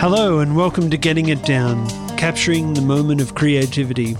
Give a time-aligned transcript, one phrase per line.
[0.00, 1.84] Hello, and welcome to Getting It Down,
[2.16, 4.16] capturing the moment of creativity.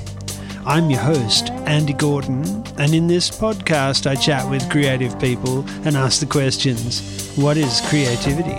[0.67, 5.97] I'm your host, Andy Gordon, and in this podcast, I chat with creative people and
[5.97, 8.59] ask the questions What is creativity?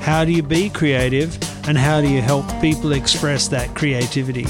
[0.00, 1.38] How do you be creative?
[1.68, 4.46] And how do you help people express that creativity?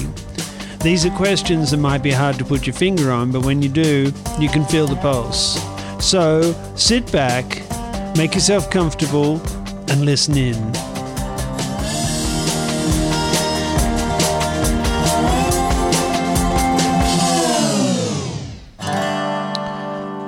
[0.81, 3.67] These are questions that might be hard to put your finger on, but when you
[3.67, 5.59] do, you can feel the pulse.
[5.99, 7.63] So sit back,
[8.15, 9.41] make yourself comfortable,
[9.89, 10.86] and listen in.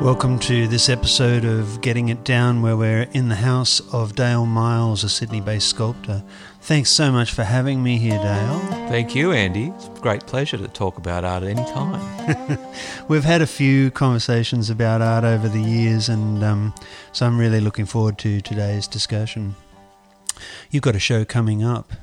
[0.09, 4.48] Welcome to this episode of Getting It Down, where we're in the house of Dale
[4.48, 6.23] Miles, a Sydney based sculptor.
[6.62, 8.59] Thanks so much for having me here, Dale.
[8.90, 9.68] Thank you, Andy.
[9.68, 12.58] It's a great pleasure to talk about art at any time.
[13.08, 16.73] We've had a few conversations about art over the years, and um,
[17.12, 19.55] so I'm really looking forward to today's discussion.
[20.71, 21.94] You've got a show coming up.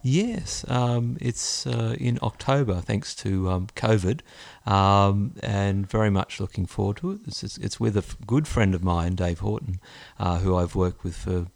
[0.00, 4.20] Yes, um, it's uh, in October, thanks to um, COVID,
[4.66, 7.20] um, and very much looking forward to it.
[7.26, 9.80] It's, it's with a good friend of mine, Dave Horton,
[10.18, 11.46] uh, who I've worked with for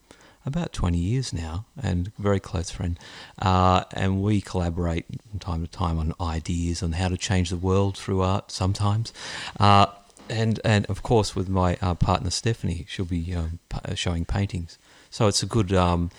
[0.44, 2.98] about 20 years now, and very close friend.
[3.40, 7.56] Uh, and we collaborate from time to time on ideas on how to change the
[7.56, 9.12] world through art sometimes.
[9.58, 9.86] Uh,
[10.28, 14.78] and, and of course, with my uh, partner Stephanie, she'll be um, p- showing paintings.
[15.10, 16.10] So it's a good um,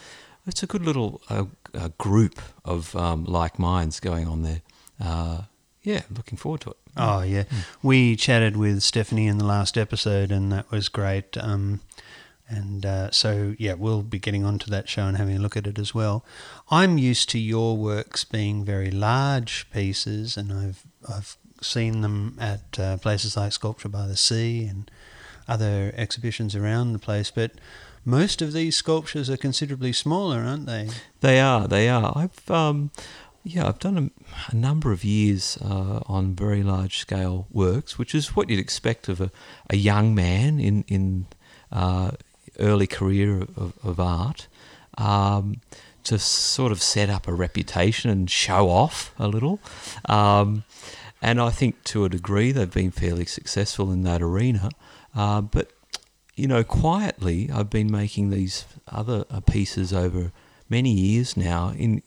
[0.45, 4.61] it's a good little uh, uh, group of um, like minds going on there.
[5.83, 6.78] Yeah, looking forward to it.
[6.97, 7.44] Oh, yeah.
[7.44, 7.66] Mm.
[7.81, 11.38] We chatted with Stephanie in the last episode, and that was great.
[11.38, 11.81] Um,
[12.50, 15.67] and uh, so, yeah, we'll be getting onto that show and having a look at
[15.67, 16.25] it as well.
[16.69, 22.80] I'm used to your works being very large pieces, and I've I've seen them at
[22.80, 24.89] uh, places like Sculpture by the Sea and
[25.47, 27.52] other exhibitions around the place, but
[28.06, 30.89] most of these sculptures are considerably smaller, aren't they?
[31.19, 31.67] They are.
[31.67, 32.14] They are.
[32.16, 32.91] I've um,
[33.48, 38.13] yeah, I've done a, a number of years uh, on very large scale works, which
[38.13, 39.31] is what you'd expect of a,
[39.69, 41.28] a young man in in
[41.72, 42.12] uh,
[42.59, 44.47] early career of, of art.
[44.97, 45.62] Um,
[46.03, 49.59] to sort of set up a reputation and show off a little.
[50.06, 50.63] Um,
[51.22, 54.69] and I think to a degree they've been fairly successful in that arena.
[55.13, 55.74] Uh, but
[56.36, 60.31] you know, quietly, I've been making these other uh, pieces over
[60.69, 62.02] many years now in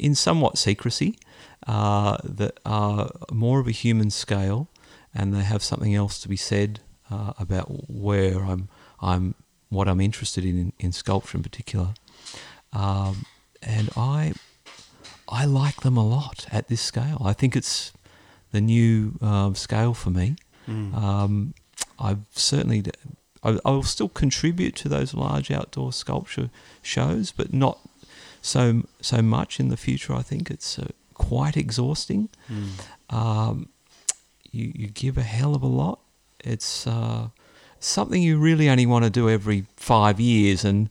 [0.00, 1.18] in somewhat secrecy
[1.66, 4.68] uh, that are more of a human scale,
[5.14, 6.80] and they have something else to be said
[7.10, 8.68] uh, about where I'm
[9.00, 9.34] I'm
[9.68, 11.94] what I'm interested in in, in sculpture in particular,
[12.72, 13.26] um,
[13.62, 14.32] and I
[15.28, 17.22] I like them a lot at this scale.
[17.24, 17.92] I think it's
[18.52, 20.36] the new uh, scale for me.
[20.66, 20.94] Mm.
[20.94, 21.54] Um,
[21.98, 22.84] I've certainly
[23.42, 26.50] I, I will still contribute to those large outdoor sculpture
[26.82, 27.78] shows, but not
[28.40, 30.14] so so much in the future.
[30.14, 32.28] I think it's uh, quite exhausting.
[32.50, 33.14] Mm.
[33.14, 33.68] Um,
[34.50, 36.00] you you give a hell of a lot.
[36.40, 37.28] It's uh,
[37.78, 40.88] something you really only want to do every five years, and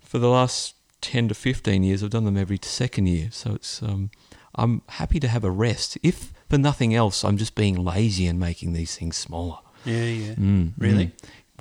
[0.00, 3.28] for the last ten to fifteen years, I've done them every second year.
[3.30, 4.10] So it's um,
[4.54, 5.98] I'm happy to have a rest.
[6.02, 9.58] If for nothing else, I'm just being lazy and making these things smaller.
[9.84, 10.34] Yeah, yeah.
[10.34, 11.06] Mm, really?
[11.06, 11.12] Mm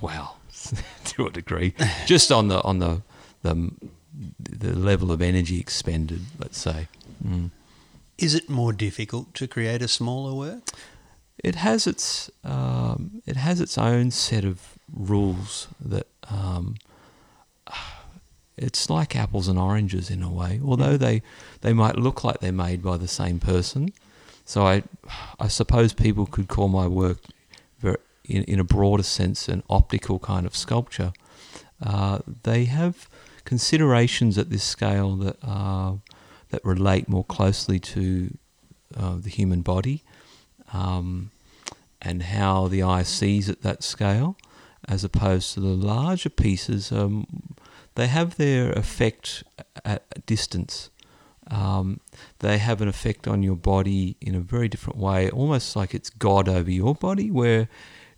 [0.01, 0.37] well,
[1.05, 1.73] to a degree,
[2.05, 3.01] just on the on the
[3.43, 3.71] the
[4.39, 6.21] the level of energy expended.
[6.39, 6.87] Let's say.
[7.25, 7.51] Mm.
[8.17, 10.63] Is it more difficult to create a smaller work?
[11.43, 16.75] It has its um, it has its own set of rules that um,
[18.57, 20.61] it's like apples and oranges in a way.
[20.63, 21.23] Although they
[21.61, 23.91] they might look like they're made by the same person.
[24.45, 24.83] So I
[25.39, 27.17] I suppose people could call my work
[27.79, 31.13] very in, in a broader sense, an optical kind of sculpture,
[31.83, 33.09] uh, they have
[33.45, 35.93] considerations at this scale that uh,
[36.49, 38.37] that relate more closely to
[38.95, 40.03] uh, the human body
[40.73, 41.31] um,
[42.01, 44.37] and how the eye sees at that scale,
[44.87, 46.91] as opposed to the larger pieces.
[46.91, 47.55] Um,
[47.95, 49.43] they have their effect
[49.83, 50.89] at distance.
[51.49, 51.99] Um,
[52.39, 56.09] they have an effect on your body in a very different way, almost like it's
[56.09, 57.67] God over your body, where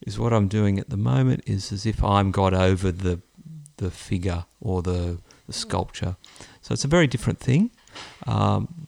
[0.06, 3.22] is what I'm doing at the moment is as if I'm God over the
[3.78, 5.18] the figure or the,
[5.48, 6.16] the sculpture.
[6.62, 7.72] So it's a very different thing.
[8.28, 8.88] Um,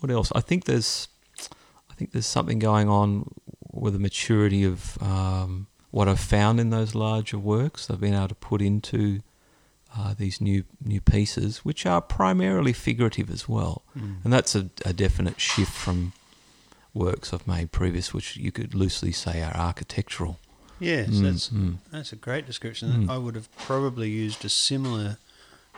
[0.00, 0.32] what else?
[0.34, 1.08] I think there's
[1.90, 3.30] I think there's something going on
[3.72, 7.90] with the maturity of um, what I've found in those larger works.
[7.90, 9.20] I've been able to put into
[9.96, 14.24] uh, these new new pieces, which are primarily figurative as well, mm.
[14.24, 16.12] and that's a, a definite shift from
[16.94, 20.38] works I've made previous, which you could loosely say are architectural.
[20.80, 21.76] Yes, mm, that's mm.
[21.92, 23.06] that's a great description.
[23.06, 23.10] Mm.
[23.10, 25.18] I would have probably used a similar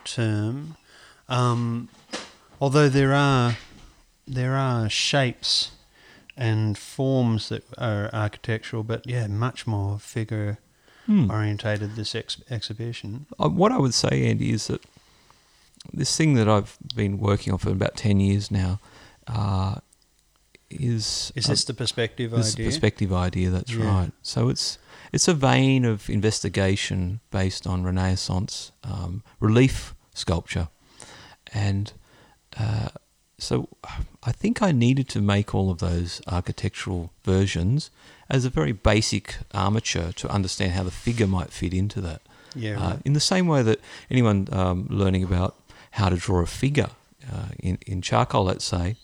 [0.05, 0.75] term.
[1.29, 1.89] Um,
[2.59, 3.57] although there are
[4.27, 5.71] there are shapes
[6.35, 10.57] and forms that are architectural, but yeah, much more figure
[11.05, 11.29] Hmm.
[11.29, 11.95] orientated.
[11.97, 13.25] This ex- exhibition.
[13.37, 14.81] Uh, what I would say, Andy, is that
[15.91, 18.79] this thing that I've been working on for about 10 years now
[19.27, 19.75] uh,
[20.69, 21.31] is.
[21.35, 22.43] Is uh, this the perspective idea?
[22.43, 22.65] this idea?
[22.67, 23.85] perspective idea, that's Yeah.
[23.85, 24.11] right.
[24.21, 24.77] So it's
[25.13, 30.67] it's a vein of investigation based on Renaissance um, relief sculpture.
[31.53, 31.93] And
[32.59, 32.89] uh,
[33.37, 33.69] so
[34.23, 37.91] I think I needed to make all of those architectural versions
[38.29, 42.21] as a very basic armature to understand how the figure might fit into that.
[42.55, 42.79] yeah.
[42.79, 43.79] Uh, in the same way that
[44.09, 45.55] anyone um, learning about
[45.91, 46.89] how to draw a figure
[47.31, 48.95] uh, in, in charcoal, let's say,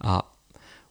[0.00, 0.22] uh,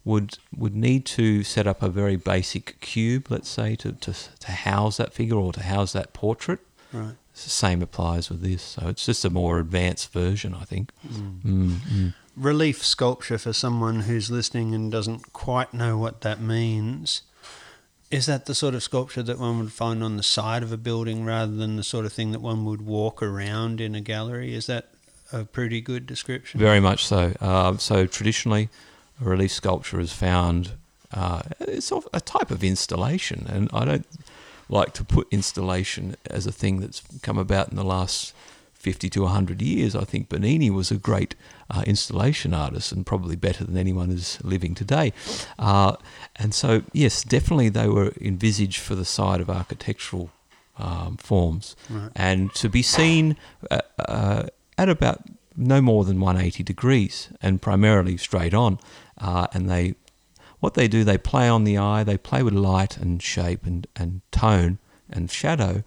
[0.04, 4.52] would would need to set up a very basic cube, let's say, to, to, to
[4.52, 6.60] house that figure or to house that portrait.
[6.92, 7.16] right.
[7.32, 8.62] It's the same applies with this.
[8.62, 10.92] So it's just a more advanced version, I think.
[11.08, 11.42] Mm.
[11.42, 12.14] Mm, mm.
[12.36, 17.22] relief sculpture for someone who's listening and doesn't quite know what that means.
[18.10, 20.78] Is that the sort of sculpture that one would find on the side of a
[20.78, 24.54] building rather than the sort of thing that one would walk around in a gallery?
[24.54, 24.90] Is that
[25.32, 26.60] a pretty good description?
[26.60, 27.34] Very much so.
[27.40, 28.68] Uh, so traditionally,
[29.22, 30.72] a relief sculpture is found.
[31.14, 34.06] Uh, it's a type of installation, and I don't
[34.70, 38.34] like to put installation as a thing that's come about in the last
[38.74, 39.96] fifty to hundred years.
[39.96, 41.36] I think Bernini was a great
[41.70, 45.12] uh, installation artist, and probably better than anyone who's living today.
[45.60, 45.98] Uh,
[46.38, 50.32] and so, yes, definitely they were envisaged for the side of architectural
[50.78, 52.10] um, forms Right.
[52.16, 53.36] and to be seen
[53.70, 54.44] uh, uh,
[54.78, 55.22] at about
[55.58, 58.80] no more than 180 degrees and primarily straight on.
[59.22, 59.96] Uh, and they,
[60.60, 63.88] what they do, they play on the eye, they play with light and shape and,
[63.96, 64.80] and tone
[65.10, 65.84] and shadow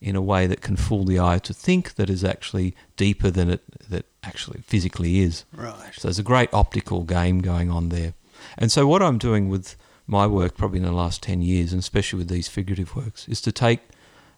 [0.00, 3.50] in a way that can fool the eye to think that is actually deeper than
[3.50, 5.44] it that actually physically is.
[5.52, 5.92] Right.
[5.94, 8.14] So there's a great optical game going on there.
[8.58, 11.80] And so what I'm doing with my work, probably in the last 10 years, and
[11.80, 13.80] especially with these figurative works, is to take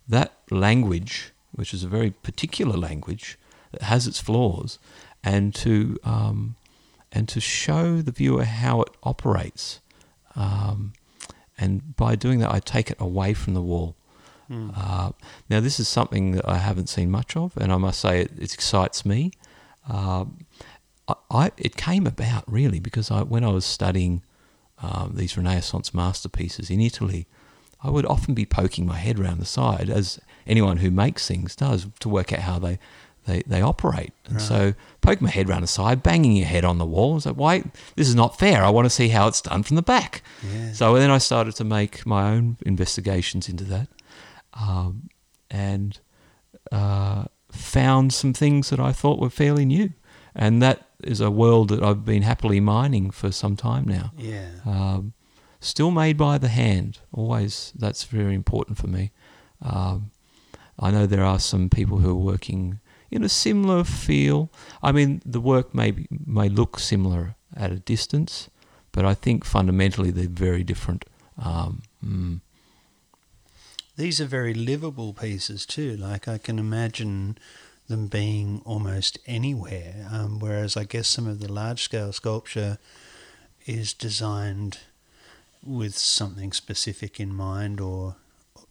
[0.09, 3.39] that language, which is a very particular language
[3.73, 4.79] that has its flaws,
[5.23, 6.57] and to um,
[7.13, 9.81] and to show the viewer how it operates.
[10.37, 10.93] Um,
[11.57, 13.97] and by doing that, I take it away from the wall.
[14.51, 14.73] Mm.
[14.77, 15.13] Uh,
[15.51, 18.33] now, this is something that I haven't seen much of, and I must say it,
[18.39, 19.33] it excites me.
[19.89, 20.27] Uh,
[21.07, 24.23] I, I, it came about really because I, when I was studying
[24.81, 27.27] um, these Renaissance masterpieces in Italy,
[27.83, 31.55] I would often be poking my head around the side, as anyone who makes things
[31.55, 32.79] does, to work out how they,
[33.29, 34.13] they, they operate.
[34.27, 34.43] And Right.
[34.53, 37.27] so, poking my head around the side, banging your head on the wall, I was
[37.27, 37.63] like, why?
[37.97, 38.65] This is not fair.
[38.65, 40.23] I want to see how it's done from the back.
[40.43, 40.73] Yeah.
[40.73, 43.89] So then I started to make my own investigations into that,
[44.55, 45.09] um,
[45.51, 45.99] and
[46.73, 49.93] uh, found some things that I thought were fairly new,
[50.35, 54.13] and that is a world that I've been happily mining for some time now.
[54.19, 54.49] yeah.
[54.67, 55.13] Um,
[55.61, 57.73] still made by the hand, always.
[57.77, 59.11] That's very important for me.
[59.63, 60.11] Um,
[60.79, 62.79] I know there are some people who are working
[63.11, 64.51] in a similar feel.
[64.83, 68.51] I mean, the work may be, may look similar at a distance,
[68.93, 71.05] but I think fundamentally they're very different.
[71.43, 72.41] Um, mm.
[73.97, 75.97] These are very livable pieces too.
[75.97, 77.39] Like I can imagine
[77.89, 80.07] them being almost anywhere.
[80.13, 82.79] Um, whereas I guess some of the large scale sculpture
[83.67, 84.79] is designed
[85.65, 88.17] with something specific in mind, or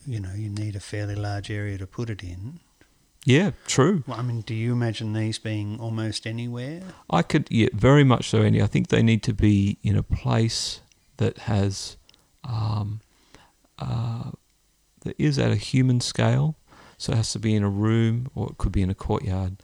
[0.06, 2.60] you know, you need a fairly large area to put it in.
[3.27, 4.05] Yeah, true.
[4.07, 6.81] Well, I mean, do you imagine these being almost anywhere?
[7.10, 8.62] I could, yeah, very much so, Andy.
[8.62, 10.79] I think they need to be in a place
[11.17, 11.98] that has,
[12.46, 13.01] um,
[13.79, 14.31] uh,
[15.01, 16.55] that is at a human scale.
[16.98, 19.57] So it has to be in a room or it could be in a courtyard.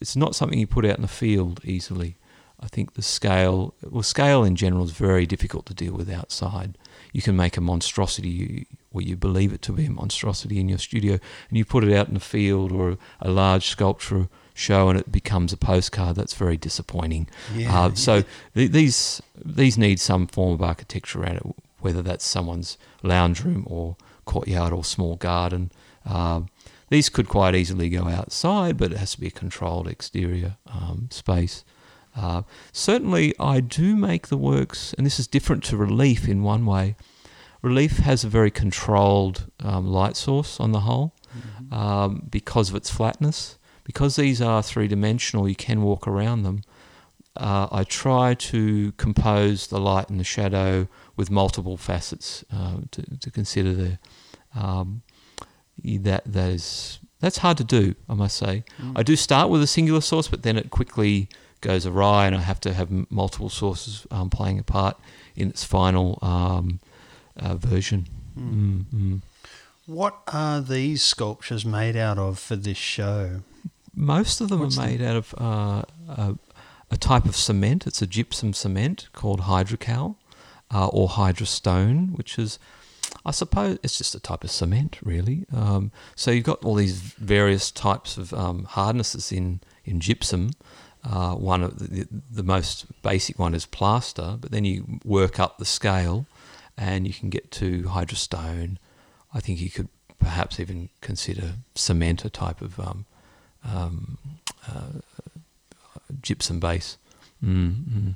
[0.00, 2.16] It's not something you put out in the field easily.
[2.60, 6.78] I think the scale, well, scale in general is very difficult to deal with outside.
[7.12, 10.78] You can make a monstrosity, or you believe it to be a monstrosity in your
[10.78, 14.98] studio, and you put it out in the field or a large sculpture show, and
[14.98, 16.16] it becomes a postcard.
[16.16, 17.28] That's very disappointing.
[17.54, 17.86] Yeah.
[17.86, 18.22] Uh, so
[18.54, 21.46] th- these these need some form of architecture around it,
[21.80, 25.70] whether that's someone's lounge room or courtyard or small garden.
[26.06, 26.48] Um,
[26.88, 31.08] these could quite easily go outside, but it has to be a controlled exterior um,
[31.10, 31.64] space.
[32.16, 36.64] Uh, certainly, I do make the works, and this is different to relief in one
[36.64, 36.94] way.
[37.64, 41.72] Relief has a very controlled um, light source on the whole Mhm.
[41.72, 43.58] um, because of its flatness.
[43.84, 46.62] Because these are three dimensional, you can walk around them.
[47.36, 53.02] Uh, I try to compose the light and the shadow with multiple facets uh, to,
[53.18, 53.98] to consider there.
[54.54, 55.02] Um,
[55.82, 58.62] that that is that's hard to do, I must say.
[58.94, 61.28] I do start with a singular source, but then it quickly
[61.60, 64.96] goes awry, and I have to have m- multiple sources um, playing a part
[65.34, 66.78] in its final um,
[67.38, 68.06] uh, version.
[68.38, 69.22] Mm, mm.
[69.86, 73.42] What are these sculptures made out of for this show?
[73.94, 76.38] Most of them What's are the- made out of uh, a,
[76.90, 77.86] a type of cement.
[77.86, 80.16] It's a gypsum cement called hydrocal
[80.72, 82.58] uh, or hydrostone, which is,
[83.26, 85.44] I suppose, it's just a type of cement, really.
[85.54, 90.52] Um, so you've got all these various types of um, hardnesses in, in gypsum.
[91.04, 95.58] Uh, one of the, the most basic one is plaster, but then you work up
[95.58, 96.26] the scale,
[96.76, 98.76] and you can get to hydrostone.
[99.32, 99.88] I think you could
[100.18, 103.04] perhaps even consider cement a type of um,
[103.64, 104.18] um,
[104.68, 105.00] uh,
[106.22, 106.96] gypsum base.
[107.44, 108.14] Mm, mm.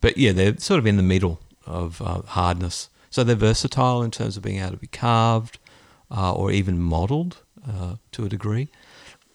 [0.00, 2.88] But yeah, they're sort of in the middle of uh, hardness.
[3.10, 5.58] So they're versatile in terms of being able to be carved
[6.10, 8.68] uh, or even modelled uh, to a degree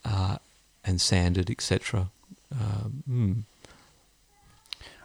[0.04, 0.38] uh,
[0.84, 2.10] and sanded, etc.
[2.52, 3.42] Uh, mm.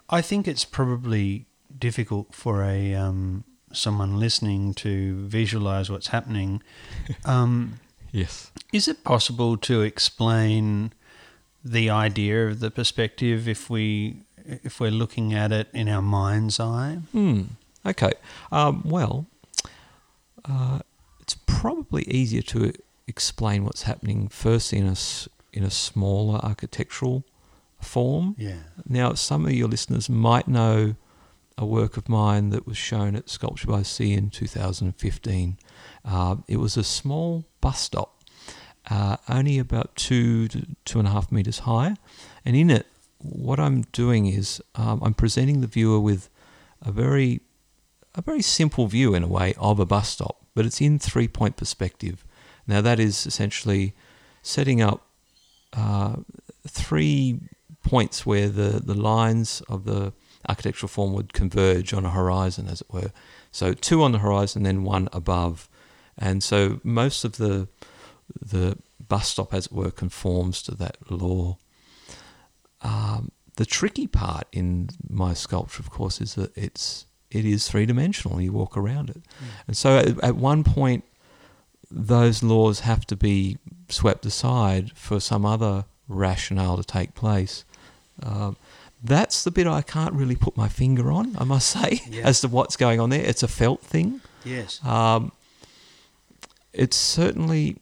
[0.09, 1.45] I think it's probably
[1.77, 6.61] difficult for a um, someone listening to visualize what's happening.
[7.25, 7.79] Um,
[8.11, 8.51] Yes.
[8.73, 10.93] is it possible to explain
[11.63, 14.23] the idea of the perspective if we
[14.63, 16.97] if we're looking at it in our mind's eye?
[17.11, 17.41] Hmm.
[17.85, 18.13] Okay.
[18.51, 19.27] Um, well,
[20.45, 20.79] uh,
[21.19, 22.73] it's probably easier to
[23.07, 24.95] explain what's happening first in a
[25.53, 27.23] in a smaller architectural
[27.79, 28.35] form.
[28.39, 28.59] Yeah.
[28.87, 30.95] Now, some of your listeners might know
[31.59, 35.57] a work of mine that was shown at Sculpture by Sea in 2015.
[36.05, 38.23] Uh, it was a small bus stop,
[38.89, 41.97] uh, only about two to two and a half meters high,
[42.45, 42.87] and in it,
[43.17, 46.29] what I'm doing is um, I'm presenting the viewer with
[46.81, 47.41] a very
[48.15, 51.27] a very simple view in a way of a bus stop, but it's in three
[51.27, 52.25] point perspective.
[52.67, 53.93] Now that is essentially
[54.41, 55.05] setting up
[55.73, 56.15] uh,
[56.65, 57.41] three
[57.83, 60.13] points where the, the lines of the
[60.47, 63.11] architectural form would converge on a horizon, as it were.
[63.51, 65.69] So two on the horizon, then one above,
[66.17, 67.67] and so most of the
[68.41, 68.77] the
[69.07, 71.57] bus stop, as it were, conforms to that law.
[72.81, 77.85] Um, the tricky part in my sculpture, of course, is that it's it is three
[77.85, 78.39] dimensional.
[78.39, 79.21] You walk around it,
[79.67, 81.03] and so at, at one point,
[81.91, 83.57] those laws have to be
[83.89, 87.65] swept aside for some other rationale to take place.
[88.23, 88.57] Um,
[89.03, 92.23] that's the bit I can't really put my finger on, I must say, Yeah.
[92.23, 93.23] as to what's going on there.
[93.23, 94.21] It's a felt thing.
[94.43, 94.83] Yes.
[94.85, 95.31] Um,
[96.73, 97.77] it's certainly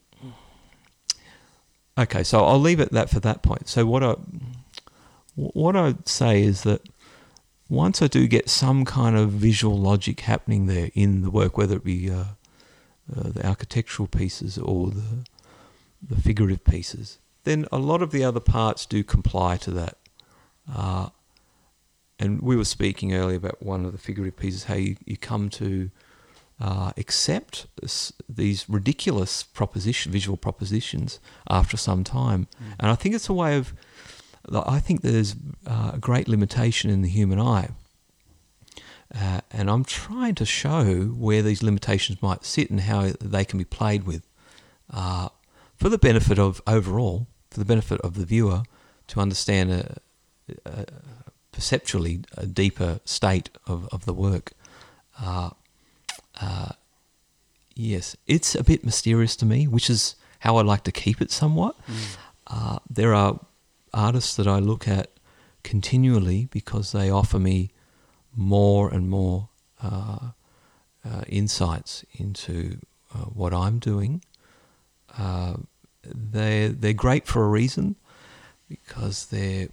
[1.98, 2.24] okay.
[2.24, 3.68] So I'll leave it that for that point.
[3.68, 4.16] So what I
[5.36, 6.82] what I'd say is that
[7.70, 11.76] once I do get some kind of visual logic happening there in the work, whether
[11.76, 12.24] it be uh,
[13.16, 15.26] uh, the architectural pieces or the
[16.02, 19.98] the figurative pieces, then a lot of the other parts do comply to that.
[20.74, 21.10] Uh,
[22.20, 25.50] and we were speaking earlier about one of the figurative pieces, how you, you come
[25.50, 25.92] to
[26.60, 31.20] uh, accept this, these ridiculous proposition, visual propositions
[31.50, 32.48] after some time.
[32.80, 33.74] And I think it's a way of,
[34.52, 35.36] I think there's
[35.68, 37.70] uh, a great limitation in the human eye.
[39.14, 43.58] Uh, and I'm trying to show where these limitations might sit and how they can
[43.58, 44.28] be played with
[44.92, 45.30] uh,
[45.76, 48.64] for the benefit of overall, for the benefit of the viewer
[49.08, 49.98] to understand a,
[50.66, 50.86] a,
[51.52, 54.54] perceptually a deeper state of, of the work.
[55.20, 55.50] Uh,
[56.40, 56.70] uh,
[57.76, 61.32] yes, it's a bit mysterious to me, which is how I like to keep it
[61.32, 61.76] somewhat.
[62.46, 63.40] Uh, there are
[63.94, 65.10] artists that I look at
[65.64, 67.72] continually because they offer me
[68.36, 69.50] more and more
[69.82, 70.30] uh,
[71.04, 72.78] uh, insights into
[73.14, 74.24] uh, what I'm doing.
[75.18, 75.56] Uh,
[76.04, 77.96] they they're great for a reason
[78.70, 79.70] because they're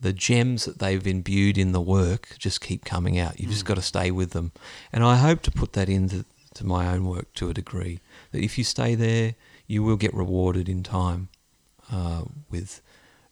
[0.00, 3.40] the gems that they've imbued in the work just keep coming out.
[3.40, 4.52] You've just got to stay with them,
[4.92, 6.24] and I hope to put that into
[6.54, 8.00] to my own work to a degree.
[8.32, 9.34] That if you stay there,
[9.66, 11.28] you will get rewarded in time
[11.92, 12.80] uh, with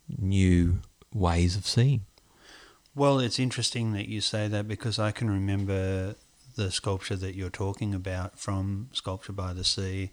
[0.08, 0.80] new
[1.12, 2.04] ways of seeing.
[2.94, 6.14] Well, it's interesting that you say that because I can remember
[6.54, 10.10] the sculpture that you're talking about from Sculpture by the Sea,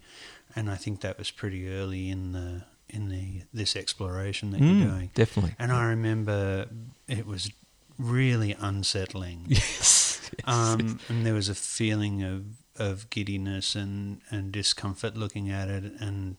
[0.54, 4.80] and I think that was pretty early in the in the this exploration that Mm,
[4.80, 5.10] you're doing.
[5.14, 5.54] Definitely.
[5.58, 6.66] And I remember
[7.08, 7.50] it was
[7.98, 9.46] really unsettling.
[9.48, 10.20] Yes.
[10.38, 10.48] yes.
[10.48, 12.44] Um, and there was a feeling of,
[12.76, 16.36] of giddiness and, and discomfort looking at it, and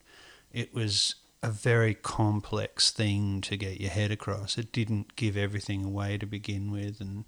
[0.51, 4.57] it was a very complex thing to get your head across.
[4.57, 7.25] It didn't give everything away to begin with, and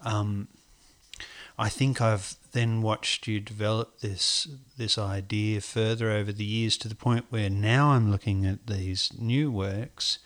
[0.00, 0.48] um,
[1.58, 6.88] I think I've then watched you develop this this idea further over the years to
[6.88, 10.18] the point where now I'm looking at these new works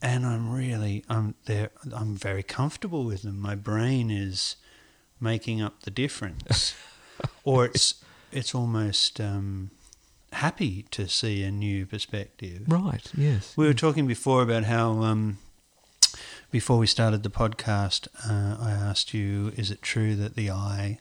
[0.00, 3.38] and I'm really I'm there I'm very comfortable with them.
[3.40, 4.56] My brain is
[5.20, 6.74] making up the difference.
[7.44, 8.02] or it's
[8.32, 9.70] it's almost um,
[10.32, 12.62] happy to see a new perspective.
[12.68, 13.10] Right.
[13.16, 13.56] Yes.
[13.56, 15.38] We were talking before about how um,
[16.50, 20.98] before we started the podcast, uh, I asked you, "Is it true that the eye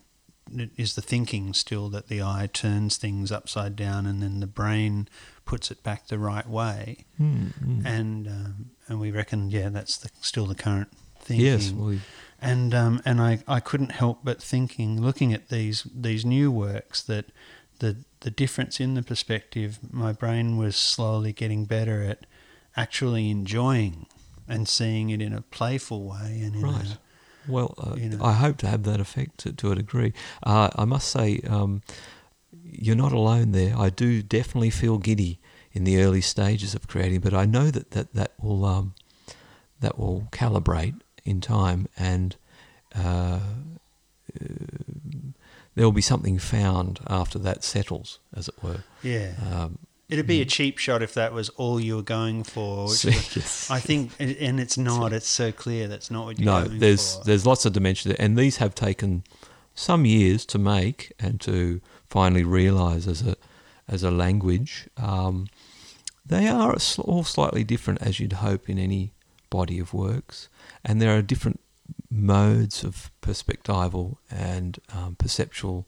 [0.77, 5.07] is the thinking still that the eye turns things upside down and then the brain
[5.45, 7.85] puts it back the right way?" Mm, mm.
[7.85, 10.89] And um, and we reckon, yeah, that's the, still the current
[11.19, 11.45] thinking.
[11.45, 11.73] Yes.
[12.41, 17.01] And um, and I, I couldn't help but thinking, looking at these these new works,
[17.03, 17.25] that
[17.79, 22.25] the the difference in the perspective, my brain was slowly getting better at
[22.75, 24.05] actually enjoying
[24.49, 26.85] and seeing it in a playful way and in right.
[26.85, 26.99] A,
[27.47, 28.23] well, uh, you know.
[28.23, 30.13] I hope to have that effect to, to a degree.
[30.43, 31.81] Uh, I must say, um,
[32.63, 33.75] you're not alone there.
[33.77, 35.39] I do definitely feel giddy
[35.71, 38.93] in the early stages of creating, but I know that that that will um,
[39.79, 42.35] that will calibrate in time, and
[42.95, 43.39] uh,
[45.75, 48.83] there will be something found after that settles, as it were.
[49.01, 49.31] Yeah.
[49.51, 49.79] Um,
[50.09, 50.49] It'd be a mm.
[50.49, 52.87] cheap shot if that was all you were going for.
[52.87, 53.05] Which
[53.69, 55.13] I think, and it's not.
[55.13, 57.23] It's so clear that's not what you're no, going there's, for.
[57.25, 59.23] there's lots of dimensions, and these have taken
[59.75, 63.35] some years to make and to finally realise as a
[63.87, 64.89] as a language.
[64.97, 65.47] Um,
[66.25, 69.13] they are all slightly different, as you'd hope in any
[69.51, 70.49] body of works,
[70.83, 71.59] and there are different
[72.09, 75.85] modes of perspectival and um, perceptual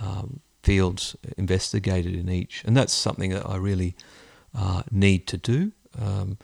[0.00, 3.94] um, fields investigated in each, and that's something that I really
[4.54, 6.38] uh, need to do um,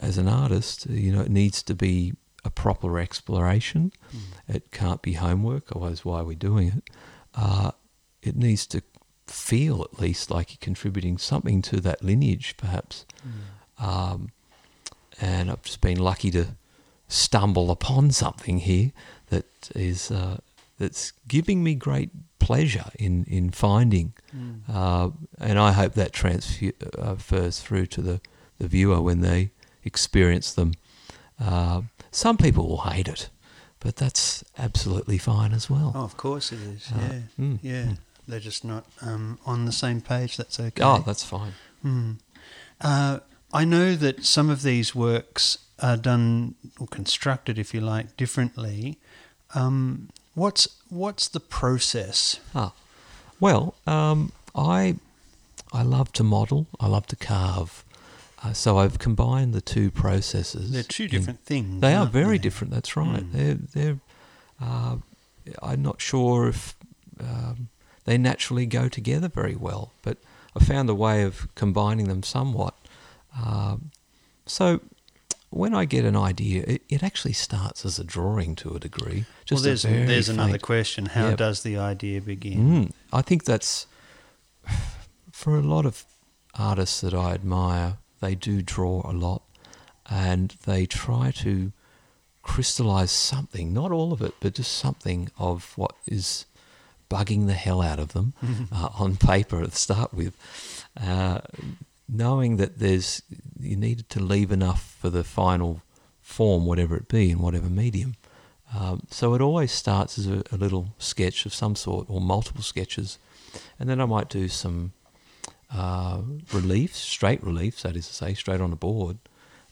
[0.00, 0.86] as an artist.
[0.86, 3.92] You know, it needs to be a proper exploration.
[4.14, 4.56] Mm.
[4.56, 6.90] It can't be homework, otherwise, why are we doing it?
[7.34, 7.72] Uh,
[8.22, 8.82] it needs to
[9.26, 13.06] feel at least like you're contributing something to that lineage, perhaps.
[13.26, 13.84] Mm.
[13.84, 14.32] Um,
[15.20, 16.48] and I've just been lucky to
[17.08, 18.92] stumble upon something here
[19.28, 20.38] that is uh,
[20.78, 22.10] that's giving me great
[22.44, 24.60] pleasure in in finding, mm.
[24.68, 28.20] uh, and I hope that transfers uh, through to the,
[28.58, 29.50] the viewer when they
[29.84, 30.72] experience them.
[31.40, 33.30] Uh, some people will hate it,
[33.80, 35.92] but that's absolutely fine as well.
[35.94, 36.90] Oh, of course it is.
[36.92, 37.84] Uh, yeah, mm, yeah.
[37.84, 37.98] Mm.
[38.28, 40.36] They're just not um, on the same page.
[40.36, 40.82] That's okay.
[40.82, 41.52] Oh, that's fine.
[41.84, 42.18] Mm.
[42.80, 43.18] Uh,
[43.52, 48.98] I know that some of these works are done or constructed, if you like, differently.
[49.54, 52.38] Um, what's what's the process?
[52.54, 52.72] Ah,
[53.40, 54.96] well, um, I
[55.72, 56.66] I love to model.
[56.78, 57.84] I love to carve.
[58.44, 60.72] Uh, so I've combined the two processes.
[60.72, 61.80] They're two different in, things.
[61.80, 62.42] They are very they?
[62.42, 62.72] different.
[62.72, 63.22] That's right.
[63.22, 63.32] Mm.
[63.32, 63.98] They're they're.
[64.60, 64.96] Uh,
[65.60, 66.76] I'm not sure if
[67.18, 67.68] um,
[68.04, 70.18] they naturally go together very well, but
[70.54, 72.74] I found a way of combining them somewhat.
[73.36, 73.76] Uh,
[74.46, 74.80] so
[75.52, 79.26] when I get an idea, it, it, actually starts as a drawing to a degree.
[79.44, 81.06] Just well, there's, there's another question.
[81.06, 81.38] How yep.
[81.38, 82.58] does the idea begin?
[82.58, 83.86] Mm, I think that's
[85.32, 86.04] for a lot of
[86.54, 89.42] artists that I admire, they do draw a lot
[90.08, 91.72] and they try to
[92.42, 96.46] crystallize something, not all of it, but just something of what is
[97.10, 98.32] bugging the hell out of them
[98.72, 100.34] uh, on paper to start with.
[101.00, 101.40] Uh,
[102.12, 103.22] knowing that there's
[103.58, 105.82] you needed to leave enough for the final
[106.20, 108.16] form, whatever it be, in whatever medium.
[108.76, 112.62] Um, so it always starts as a, a, little sketch of some sort, or multiple
[112.62, 113.18] sketches,
[113.78, 114.92] and then I might do some
[115.70, 116.22] uh,
[116.52, 119.18] reliefs, straight reliefs, that is to say, straight on a board,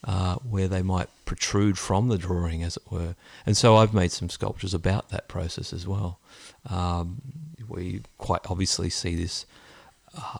[0.05, 3.15] uh, where they might protrude from the drawing, as it were.
[3.47, 6.19] And so I've made some sculptures about that process as well.
[6.69, 7.23] Um,
[7.69, 9.47] we quite obviously see this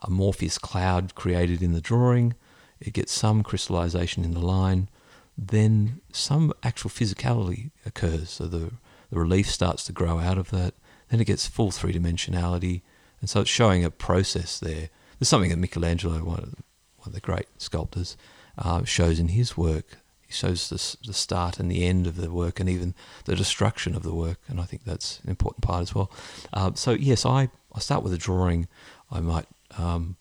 [0.03, 2.35] amorphous cloud created in the drawing.
[2.81, 4.89] It gets some crystallization in the line.
[5.37, 8.31] Then some actual physicality occurs.
[8.31, 8.73] So the,
[9.11, 10.75] the relief starts to grow out of that.
[11.09, 12.83] Then it gets full three dimensionality.
[13.21, 14.89] And so it's showing a process there.
[15.19, 16.63] There's something that Michelangelo, one of the,
[16.99, 18.17] one of the great sculptors,
[18.59, 19.99] uh, shows in his work.
[20.27, 23.95] He shows the, the start and the end of the work and even the destruction
[23.95, 24.39] of the work.
[24.49, 26.11] And I think that's an important part as well.
[26.53, 28.69] Uh, so, yes, I, I start with a drawing.
[29.11, 29.47] I might
[29.79, 30.17] um,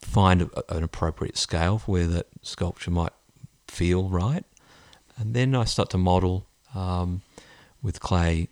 [0.00, 3.12] find a, an appropriate scale for where that sculpture might
[3.68, 4.44] feel right.
[5.16, 7.22] And then I start to model um,
[7.82, 8.48] with clay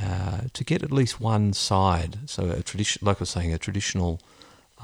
[0.00, 2.18] uh, to get at least one side.
[2.26, 4.20] So a tradition, like I was saying, a traditional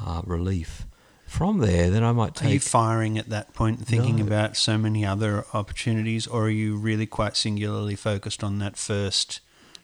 [0.01, 0.87] uh, relief.
[1.27, 2.49] From there, then I might take.
[2.49, 4.25] Are you firing at that point, thinking no.
[4.25, 9.41] about so many other opportunities, or are you really quite singularly focused on that first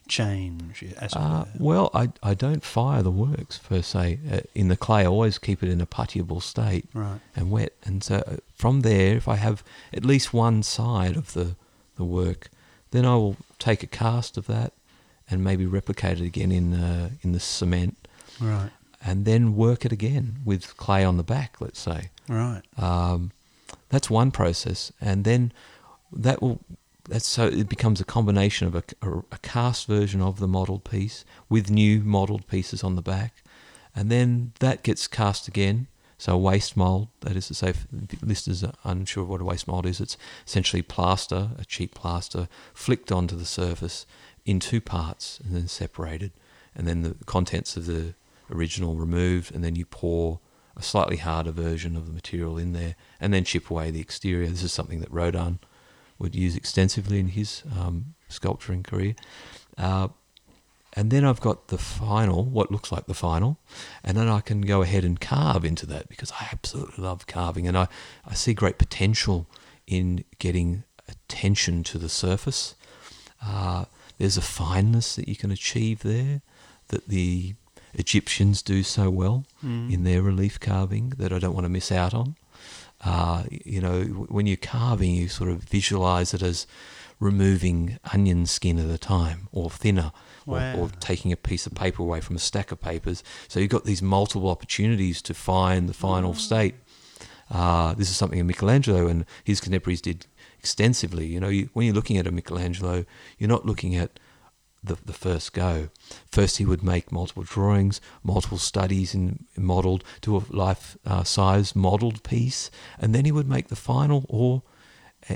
[0.08, 4.18] change, as Uh, well, I, I don't fire the works per se.
[4.30, 7.20] Uh, in the clay, I always keep it in a puttyable state Right.
[7.36, 7.72] and wet.
[7.84, 9.62] And so uh, from there, if I have
[9.92, 11.56] at least one side of the,
[11.96, 12.50] the work,
[12.90, 14.72] then I will take a cast of that
[15.30, 17.96] and maybe replicate it again in uh, in the cement,
[18.40, 18.70] Right.
[19.04, 21.60] and then work it again with clay on the back.
[21.60, 22.10] Let's say.
[22.28, 22.62] Right.
[22.76, 23.30] Um,
[23.88, 25.52] that's one process, and then
[26.12, 26.60] that will.
[27.08, 30.84] That's so it becomes a combination of a, a, a cast version of the modelled
[30.84, 33.42] piece with new modelled pieces on the back,
[33.94, 35.88] and then that gets cast again.
[36.16, 37.86] So a waste mold, that is to say, if
[38.22, 43.12] listeners are unsure what a waste mold is, it's essentially plaster, a cheap plaster, flicked
[43.12, 44.06] onto the surface
[44.46, 46.30] in two parts and then separated,
[46.74, 48.14] and then the contents of the
[48.50, 50.38] original removed, and then you pour
[50.76, 54.48] a slightly harder version of the material in there, and then chip away the exterior.
[54.48, 55.58] This is something that Rodin
[56.18, 59.14] would use extensively in his um, sculpturing career.
[59.76, 60.08] Uh,
[60.96, 63.58] and then I've got the final, what looks like the final,
[64.04, 67.66] and then I can go ahead and carve into that because I absolutely love carving,
[67.66, 67.88] and I,
[68.24, 69.46] I see great potential
[69.88, 72.76] in getting attention to the surface.
[73.44, 73.86] Uh,
[74.18, 76.40] there's a fineness that you can achieve there
[76.88, 77.54] that the
[77.94, 79.92] Egyptians do so well Mm.
[79.92, 82.36] in their relief carving that I don't want to miss out on.
[83.04, 86.66] Uh, you know, when you're carving, you sort of visualize it as
[87.20, 90.12] removing onion skin at a time or thinner
[90.46, 90.76] or, Wow.
[90.76, 93.22] or taking a piece of paper away from a stack of papers.
[93.48, 96.74] So you've got these multiple opportunities to find the final state.
[97.50, 100.26] Uh, this is something that Michelangelo and his contemporaries did
[100.58, 101.26] extensively.
[101.26, 103.04] You know, you, when you're looking at a Michelangelo,
[103.38, 104.18] you're not looking at
[104.84, 105.88] the, the first go.
[106.30, 111.74] First, he would make multiple drawings, multiple studies and modelled, do a life uh, size
[111.74, 114.24] modelled piece, and then he would make the final.
[114.28, 114.62] Or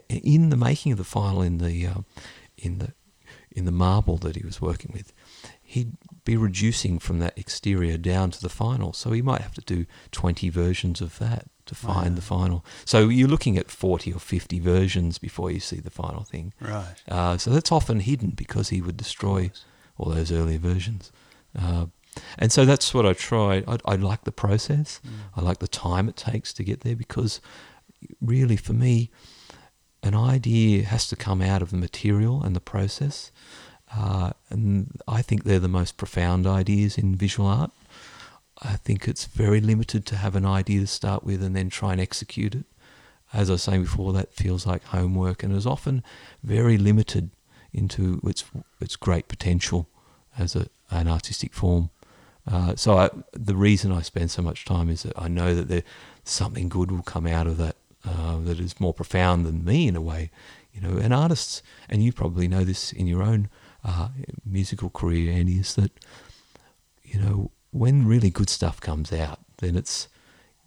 [0.08, 2.00] in the making of the final, in the uh,
[2.56, 2.92] in the
[3.50, 5.12] in the marble that he was working with,
[5.62, 8.92] he'd be reducing from that exterior down to the final.
[8.92, 12.14] So he might have to do twenty versions of that to find Wow.
[12.16, 12.64] the final.
[12.84, 16.52] So you're looking at forty or fifty versions before you see the final thing.
[16.60, 16.94] Right.
[17.08, 19.50] Uh, so that's often hidden because he would destroy
[19.96, 21.12] all those earlier versions.
[21.58, 21.86] Uh,
[22.38, 23.62] and so that's what I try.
[23.68, 25.00] I, I like the process.
[25.06, 25.10] Mm.
[25.36, 27.40] I like the time it takes to get there because
[28.20, 29.10] really for me,
[30.02, 33.30] an idea has to come out of the material and the process.
[33.96, 37.70] Uh, and I think they're the most profound ideas in visual art.
[38.62, 41.92] I think it's very limited to have an idea to start with and then try
[41.92, 42.64] and execute it.
[43.32, 46.02] As I was saying before, that feels like homework and is often
[46.42, 47.30] very limited
[47.72, 48.44] into its
[48.80, 49.88] its great potential
[50.38, 51.90] as a, an artistic form.
[52.50, 55.68] Uh, so I, the reason I spend so much time is that I know that
[55.68, 55.82] there
[56.24, 59.96] something good will come out of that uh, that is more profound than me in
[59.96, 60.30] a way.
[60.72, 63.48] You know, and artists, and you probably know this in your own
[63.84, 64.08] uh,
[64.46, 65.92] musical career, Andy, is that
[67.02, 70.08] you know when really good stuff comes out, then it's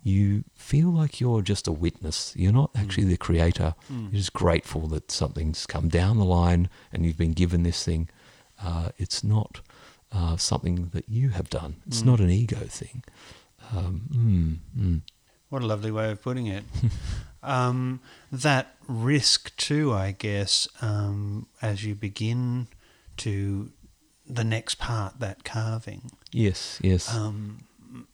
[0.04, 2.34] you feel like you're just a witness.
[2.36, 3.76] You're not actually the creator.
[3.92, 4.12] Mm.
[4.12, 8.10] You're just grateful that something's come down the line and you've been given this thing.
[8.64, 9.62] Uh, it's not
[10.12, 11.76] uh, something that you have done.
[11.88, 12.06] It's Mm.
[12.06, 13.04] not an ego thing.
[13.76, 14.02] Um,
[14.76, 15.02] mm, mm.
[15.50, 16.64] What a lovely way of putting it.
[17.44, 18.00] um,
[18.32, 22.68] that risk, too, I guess, um, as you begin
[23.18, 23.72] to
[24.26, 27.14] the next part, that carving, Yes, yes.
[27.14, 27.64] um,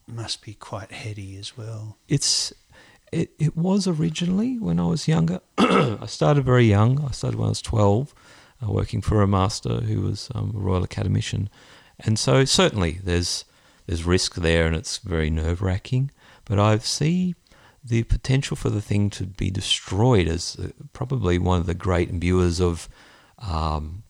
[0.07, 1.97] must be quite heady as well.
[2.07, 2.53] it's
[3.11, 5.39] it, it was originally when I was younger.
[5.57, 7.03] I started very young.
[7.05, 8.13] I started when I was 12,
[8.67, 11.49] uh, working for a master who was um, a Royal Academician.
[12.01, 13.45] And so certainly there's
[13.85, 16.11] there's risk there and it's very nerve wracking.
[16.43, 17.35] But I see
[17.81, 22.11] the potential for the thing to be destroyed as uh, probably one of the great
[22.11, 22.89] imbuers of
[23.39, 24.03] um,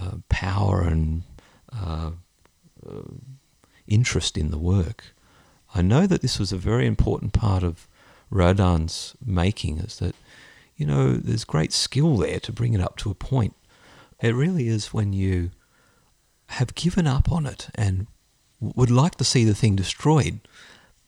[0.00, 1.22] uh, power and
[1.72, 2.10] uh,
[2.88, 3.02] uh,
[3.86, 5.04] interest in the work.
[5.74, 7.86] I know that this was a very important part of
[8.30, 10.14] Rodin's making, is that,
[10.76, 13.54] you know, there's great skill there to bring it up to a point.
[14.20, 15.50] It really is when you
[16.46, 18.06] have given up on it and
[18.60, 20.40] would like to see the thing destroyed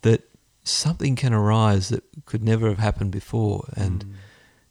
[0.03, 0.29] that
[0.65, 3.69] something can arise that could never have happened before.
[3.77, 4.13] And Mm.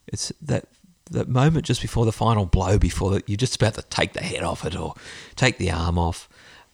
[0.06, 0.68] it's that
[1.12, 4.22] that moment just before the final blow, before that you're just about to take the
[4.22, 4.94] head off it or
[5.36, 6.28] take the arm off,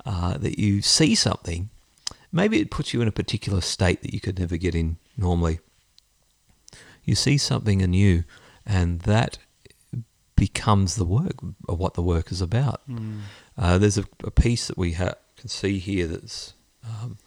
[0.06, 1.70] uh, that you see something.
[2.32, 5.60] Maybe it puts you in a particular state that you could never get in normally.
[7.04, 8.24] You see something anew,
[8.66, 9.38] and that
[10.36, 12.82] becomes the work, or what the work is about.
[12.88, 13.20] Mm.
[13.56, 16.52] Uh, there's a, a piece that we ha- can see here that's
[16.84, 17.18] um,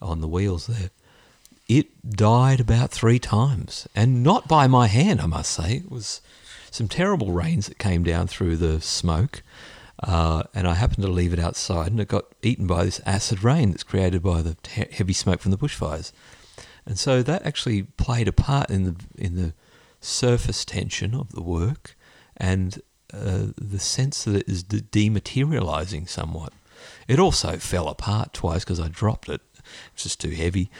[0.00, 0.90] on the wheels there.
[1.68, 5.76] It died about three times, and not by my hand, I must say.
[5.76, 6.20] It was
[6.72, 9.42] some terrible rains that came down through the smoke.
[10.02, 13.44] Uh, and I happened to leave it outside, and it got eaten by this acid
[13.44, 16.10] rain that's created by the he- heavy smoke from the bushfires.
[16.84, 19.54] And so that actually played a part in the in the
[20.00, 21.94] surface tension of the work,
[22.36, 22.82] and
[23.12, 26.52] uh, the sense that it is de- dematerializing somewhat.
[27.06, 29.42] It also fell apart twice because I dropped it.
[29.86, 30.70] It was just too heavy.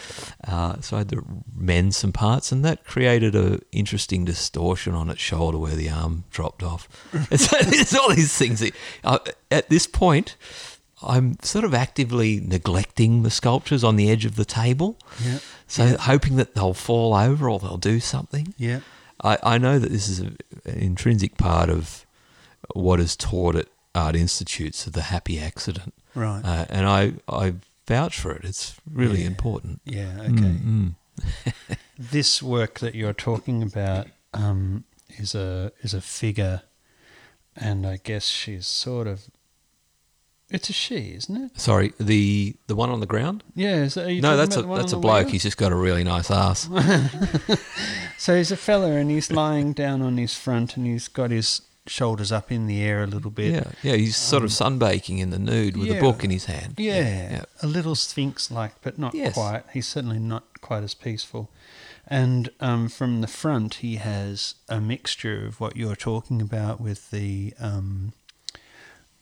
[0.46, 1.24] Uh, so I had to
[1.54, 6.24] mend some parts, and that created a interesting distortion on its shoulder where the arm
[6.30, 6.88] dropped off.
[7.30, 8.60] and so there's all these things.
[8.60, 8.72] That,
[9.04, 9.18] uh,
[9.50, 10.36] at this point,
[11.02, 14.96] I'm sort of actively neglecting the sculptures on the edge of the table.
[15.24, 15.38] Yeah.
[15.66, 18.54] So hoping that they'll fall over or they'll do something.
[18.56, 18.80] Yeah.
[19.24, 20.26] I, I know that this is a,
[20.64, 22.06] an intrinsic part of
[22.74, 26.40] what is taught at art institutes of the happy accident, Right.
[26.44, 27.54] uh, and I I
[27.86, 28.44] vouch for it.
[28.44, 29.26] It's really Yeah.
[29.28, 29.80] important.
[29.84, 30.12] yeah.
[30.20, 30.30] Okay.
[30.30, 31.76] Mm, mm.
[31.98, 34.84] This work that you're talking about um,
[35.18, 36.62] is a is a figure,
[37.54, 39.22] and I guess she's sort of.
[40.50, 41.60] It's a she, isn't it?
[41.60, 43.44] Sorry, the the one on the ground.
[43.54, 43.84] Yeah.
[43.84, 45.26] Is that, no, that's a that's a bloke.
[45.26, 45.32] wheel?
[45.32, 46.68] He's just got a really nice ass.
[48.18, 51.60] So he's a fella, and he's lying down on his front, and he's got his
[51.86, 53.52] shoulders up in the air a little bit.
[53.54, 53.96] yeah, yeah.
[53.96, 55.94] He's sort of sunbaking in the nude with yeah.
[55.94, 56.74] a book in his hand.
[56.78, 57.44] Yeah, yeah.
[57.62, 59.34] a little sphinx-like, but not Yes.
[59.34, 59.64] quite.
[59.72, 61.50] He's certainly not quite as peaceful.
[62.06, 67.10] And um, from the front, he has a mixture of what you're talking about with
[67.10, 68.12] the um,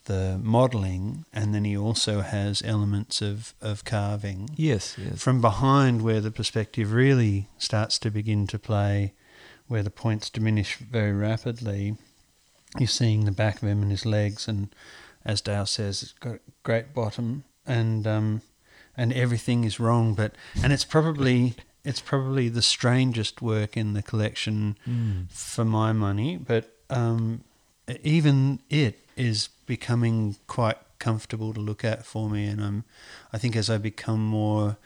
[0.06, 4.50] the modelling, and then he also has elements of, of carving.
[4.56, 5.22] Yes, yes.
[5.22, 9.12] From behind, where the perspective really starts to begin to play,
[9.68, 11.96] where the points diminish very rapidly,
[12.78, 14.68] you're seeing the back of him and his legs, and
[15.24, 18.42] as Dale says, it's got a great bottom, and um,
[18.96, 20.14] and everything is wrong.
[20.14, 21.54] But and it's probably
[21.84, 25.30] it's probably the strangest work in the collection Mm.
[25.30, 26.36] for my money.
[26.36, 27.42] But um,
[28.02, 32.84] even it is becoming quite comfortable to look at for me, and I'm
[33.32, 34.76] I think as I become more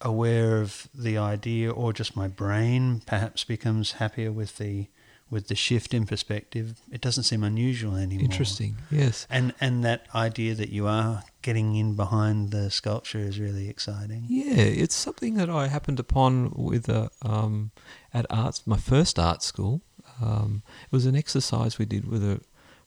[0.00, 4.86] aware of the idea, or just my brain perhaps becomes happier with the
[5.32, 8.24] with the shift in perspective, it doesn't seem unusual anymore.
[8.24, 8.76] Interesting.
[8.90, 9.26] Yes.
[9.30, 14.26] And and that idea that you are getting in behind the sculpture is really exciting.
[14.28, 17.70] Yeah, it's something that I happened upon with a, um,
[18.12, 19.80] at arts, my first art school.
[20.20, 22.42] Um, it was an exercise we did with a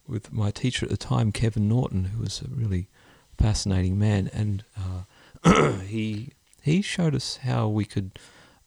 [0.08, 2.89] with my teacher at the time, Kevin Norton, who was a really
[3.39, 8.19] fascinating man, and uh, he he showed us how we could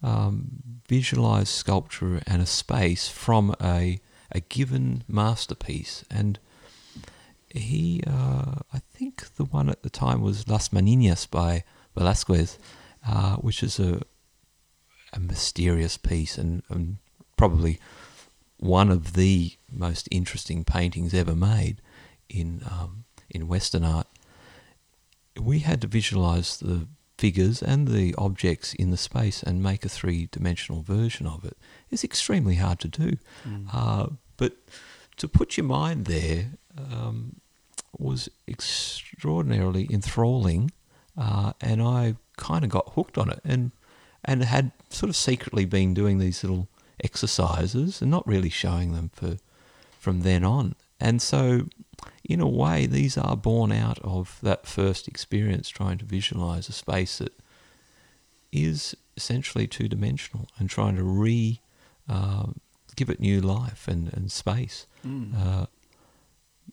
[0.03, 6.39] um, visualize sculpture and a space from a a given masterpiece and
[7.51, 11.65] he, uh, I think the one at the time was Las Meninas by
[11.97, 12.59] Velasquez,
[13.07, 14.03] uh, which is a
[15.15, 16.99] a mysterious piece and, and
[17.39, 17.81] probably
[18.59, 21.81] one of the most interesting paintings ever made
[22.29, 24.07] in um, in Western art.
[25.41, 26.87] We had to visualize the
[27.19, 31.45] figures and the objects in the space and make a three dimensional version of.
[31.91, 33.17] It's extremely hard to do,
[33.73, 34.53] uh, but
[35.17, 37.41] to put your mind there um,
[37.99, 40.71] was extraordinarily enthralling,
[41.17, 43.73] uh, and I kind of got hooked on it, and
[44.25, 46.69] and had sort of secretly been doing these little
[47.03, 49.39] exercises and not really showing them for
[49.99, 50.75] from then on.
[51.01, 51.69] And so,
[52.25, 56.73] in a way, these are born out of that first experience trying to visualize a
[56.73, 57.33] space that
[58.53, 61.61] is essentially two dimensional and trying to re
[62.09, 62.47] uh,
[62.97, 64.87] give it new life and, and space.
[65.37, 65.67] Uh,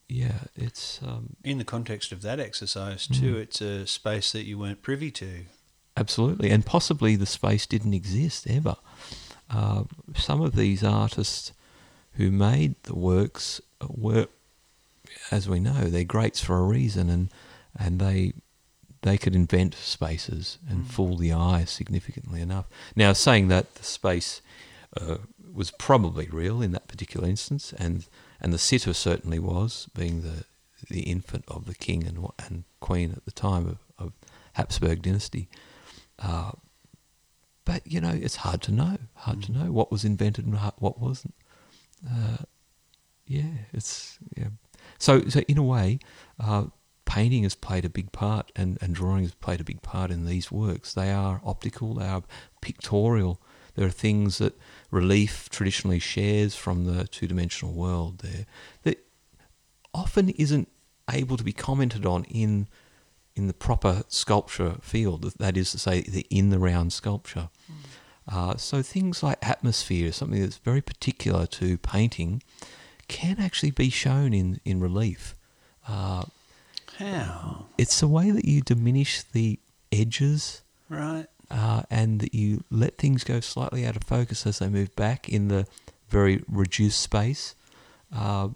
[0.08, 4.58] yeah, it's um, In the context of that exercise too, it's a space that you
[4.60, 5.46] weren't privy to.
[5.98, 8.76] absolutely, and possibly the space didn't exist ever.
[9.50, 9.84] Uh,
[10.16, 11.54] some of these artists
[12.14, 14.28] who made the works were,
[15.32, 17.30] as we know, they're greats for a reason, and
[17.78, 18.34] and they
[19.02, 22.66] they could invent spaces and fool the eye significantly enough.
[22.96, 24.42] Now, saying that the space
[25.00, 25.18] uh,
[25.54, 28.08] was probably real in that particular instance, and
[28.42, 30.46] and the sitter certainly was, being the
[30.90, 34.14] the infant of the king and and queen at the time of, of
[34.54, 35.48] Habsburg dynasty.
[36.20, 36.52] Uh,
[37.64, 38.98] but you know, it's hard to know.
[39.16, 41.34] Hard to know what was invented and what wasn't.
[42.08, 42.38] Uh,
[43.26, 44.50] yeah, it's yeah.
[44.98, 46.00] So so in a way,
[46.40, 46.66] uh,
[47.06, 50.26] painting has played a big part, and and drawing has played a big part in
[50.26, 50.94] these works.
[50.94, 51.94] They are optical.
[51.96, 52.24] They are
[52.62, 53.42] pictorial.
[53.76, 54.58] There are things that
[54.90, 58.20] relief traditionally shares from the two dimensional world.
[58.20, 58.46] There
[58.84, 59.06] that
[59.94, 60.70] often isn't
[61.12, 62.68] able to be commented on in
[63.36, 65.34] in the proper sculpture field.
[65.38, 67.50] That is to say, the in the round sculpture.
[68.28, 72.42] Uh, so things like atmosphere, something that's very particular to painting,
[73.08, 75.36] can actually be shown in in relief.
[75.88, 76.24] Uh,
[76.98, 77.66] How?
[77.78, 79.60] it's the way that you diminish the
[79.92, 81.28] edges Right.
[81.52, 85.30] uh, and that you let things go slightly out of focus as they move back
[85.30, 85.68] in the
[86.10, 87.56] very reduced space.
[88.16, 88.50] Uh,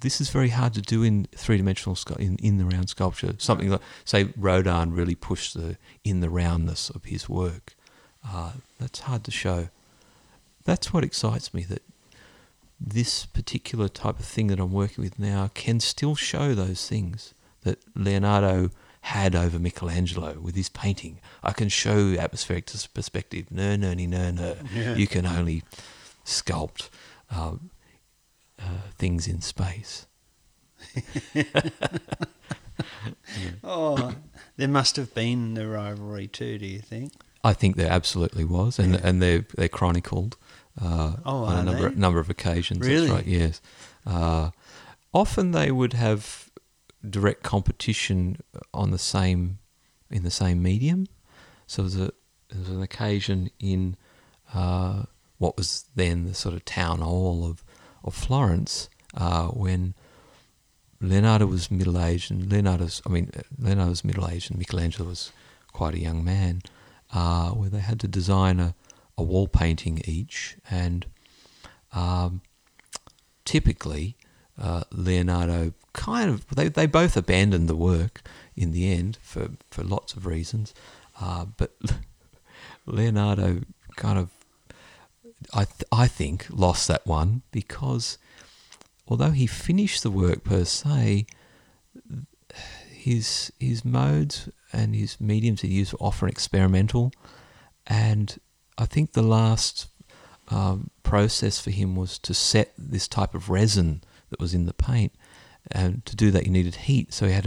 [0.00, 3.34] this is very hard to do in three dimensional in in the round sculpture.
[3.38, 7.74] Something like say Rodin really pushed the in the roundness of his work.
[8.24, 9.68] Uh, that's hard to show.
[10.64, 11.82] That's what excites me that
[12.80, 17.34] this particular type of thing that I'm working with now can still show those things
[17.62, 18.70] that Leonardo
[19.02, 21.20] had over Michelangelo with his painting.
[21.42, 23.50] I can show atmospheric perspective.
[23.50, 24.56] No, no, no, no, no.
[24.72, 24.94] Yeah.
[24.94, 25.64] You can only
[26.24, 26.88] sculpt
[27.30, 27.70] um,
[28.58, 30.06] uh, things in space.
[33.64, 34.14] Oh,
[34.56, 36.58] there must have been the rivalry too.
[36.58, 37.12] Do you think?
[37.44, 40.36] I think there absolutely was, and and they're they're chronicled
[40.80, 42.86] uh, Oh, on a number number of occasions.
[42.86, 43.08] Really?
[43.08, 43.26] That's right.
[43.26, 43.60] Yes.
[44.06, 44.50] Uh,
[45.12, 46.50] often they would have
[47.08, 48.38] direct competition
[48.72, 49.58] on the same
[50.10, 51.06] in the same medium.
[51.66, 52.12] So there's a
[52.50, 53.96] there's an occasion in
[54.54, 55.04] uh,
[55.38, 57.64] what was then the sort of town hall of
[58.04, 59.94] of Florence uh, when
[61.00, 65.32] Leonardo was middle aged, and Leonardo's I mean Leonardo was middle aged, and Michelangelo was
[65.72, 66.62] quite a young man.
[67.10, 68.74] Uh, where they had to design a,
[69.18, 71.04] a wall painting each, and
[71.92, 72.40] um,
[73.44, 74.16] typically
[74.60, 78.22] uh, Leonardo kind of they, they both abandoned the work
[78.56, 80.72] in the end for, for lots of reasons,
[81.20, 81.76] uh, but
[82.86, 83.60] Leonardo
[83.96, 84.30] kind of
[85.52, 88.18] I th- I think lost that one because
[89.06, 91.26] although he finished the work per se,
[92.90, 97.12] his his modes and his mediums he used were often experimental,
[97.86, 98.38] and
[98.78, 99.88] I think the last
[100.48, 104.72] um, process for him was to set this type of resin that was in the
[104.72, 105.12] paint.
[105.70, 107.44] And to do that, you needed heat, so he had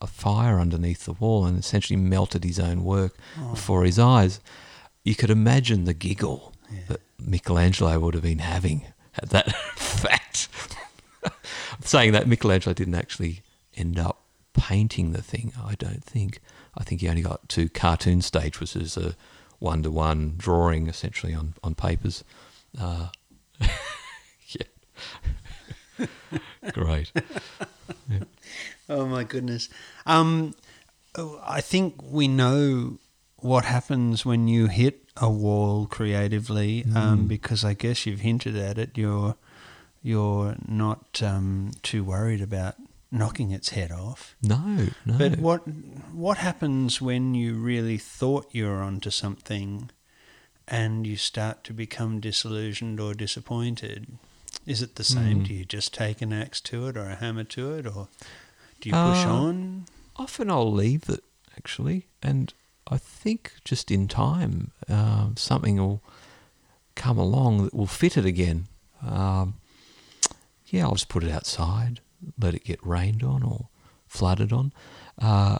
[0.00, 3.16] a fire underneath the wall and essentially melted his own work
[3.50, 4.38] before his eyes.
[5.02, 6.80] You could imagine the giggle Yeah.
[6.88, 8.84] that Michelangelo would have been having
[9.16, 10.48] at that fact.
[11.82, 13.42] Saying that Michelangelo didn't actually
[13.76, 14.20] end up
[14.52, 16.40] painting the thing, I don't think.
[16.76, 19.16] I think he only got to cartoon stage, which is a
[19.64, 22.22] one to one drawing essentially on, on papers.
[22.78, 23.08] Uh,
[23.60, 24.62] yeah.
[26.72, 27.10] Great.
[28.88, 29.68] Oh my goodness.
[30.06, 30.54] Um,
[31.46, 32.98] I think we know
[33.36, 37.28] what happens when you hit a wall creatively, um, Mm.
[37.28, 38.90] because I guess you've hinted at it.
[38.96, 39.36] You're
[40.02, 42.74] you're not um, too worried about
[43.14, 44.34] knocking its head off.
[44.42, 45.18] No, no.
[45.18, 45.62] But what
[46.12, 49.90] what happens when you really thought you were onto something,
[50.66, 54.18] and you start to become disillusioned or disappointed?
[54.66, 55.38] Is it the same?
[55.38, 55.44] Hmm.
[55.44, 58.08] Do you just take an axe to it or a hammer to it, or
[58.80, 59.84] do you push Uh, on?
[60.16, 61.22] Often I'll leave it
[61.56, 62.52] actually, and
[62.86, 66.00] I think just in time um, something will
[66.94, 68.66] come along that will fit it again.
[69.02, 69.54] Um,
[70.66, 72.00] yeah, I'll just put it outside,
[72.38, 73.68] let it get rained on or
[74.06, 74.72] flooded on,
[75.20, 75.58] uh,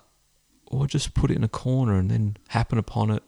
[0.66, 3.22] or just put it in a corner and then happen upon it.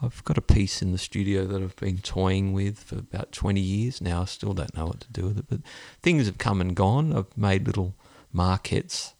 [0.00, 3.60] I've got a piece in the studio that I've been toying with for about 20
[3.60, 4.22] years now.
[4.22, 5.60] I still don't know what to do with it, but
[6.02, 7.12] things have come and gone.
[7.12, 7.96] I've made little
[8.32, 9.14] maquettes,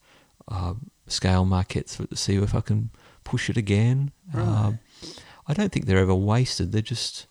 [0.46, 0.74] uh,
[1.08, 2.90] scale maquettes for it to see if I can
[3.24, 4.12] push it again.
[4.32, 4.46] Right.
[4.46, 4.78] Um,
[5.48, 6.72] I don't think they're ever wasted.
[6.72, 7.26] They're just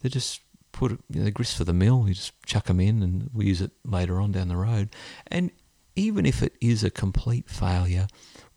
[0.00, 0.40] they're just
[0.72, 2.04] put you know, they're grist for the mill.
[2.06, 4.90] You just chuck them in, and we use it later on down the road.
[5.26, 5.50] And
[5.96, 8.06] even if it is a complete failure,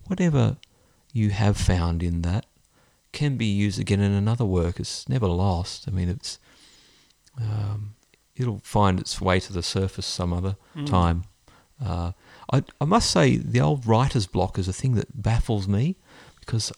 [0.08, 0.58] whatever
[1.14, 2.46] you have found in that
[3.12, 4.80] can be used again in another work.
[4.80, 5.86] It's never lost.
[5.88, 6.38] I mean, it's
[7.42, 7.96] um,
[8.36, 10.86] it'll find its way to the surface some other Mm.
[10.88, 11.24] time.
[11.84, 12.12] Uh,
[12.52, 15.96] I I must say the old writer's block is a thing that baffles me
[16.42, 16.72] because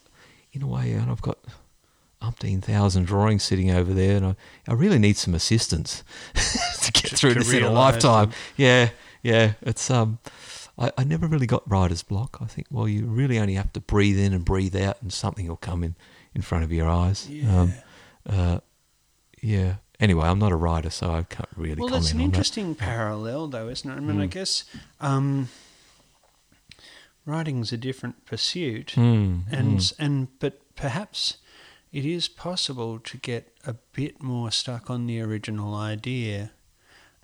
[0.53, 1.39] in a way and I've got
[2.21, 4.35] umpteen thousand drawings sitting over there and I,
[4.67, 6.03] I really need some assistance
[6.83, 8.29] to get To- through to this in a lifetime.
[8.29, 8.37] them.
[8.57, 8.89] Yeah,
[9.23, 9.53] yeah.
[9.63, 10.19] It's um
[10.81, 12.37] I, I never really got writer's block.
[12.41, 15.47] I think well you really only have to breathe in and breathe out and something
[15.47, 15.95] will come in
[16.33, 17.29] in front of your eyes.
[17.29, 17.59] Yeah.
[17.61, 17.73] Um,
[18.27, 18.59] uh,
[19.41, 19.75] yeah.
[19.99, 23.47] Anyway, I'm not a writer, so I can't really well, comment it's an interesting parallel,
[23.49, 23.93] though, isn't it?
[23.93, 24.31] I mean, I Mm.
[24.31, 24.63] guess
[24.99, 25.49] um,
[27.25, 28.93] writing's a different pursuit.
[28.95, 29.93] Mm, and mm.
[29.99, 31.37] and but perhaps
[31.91, 36.51] it is possible to get a bit more stuck on the original idea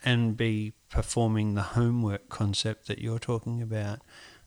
[0.07, 3.99] and be performing the homework concept that you're talking about,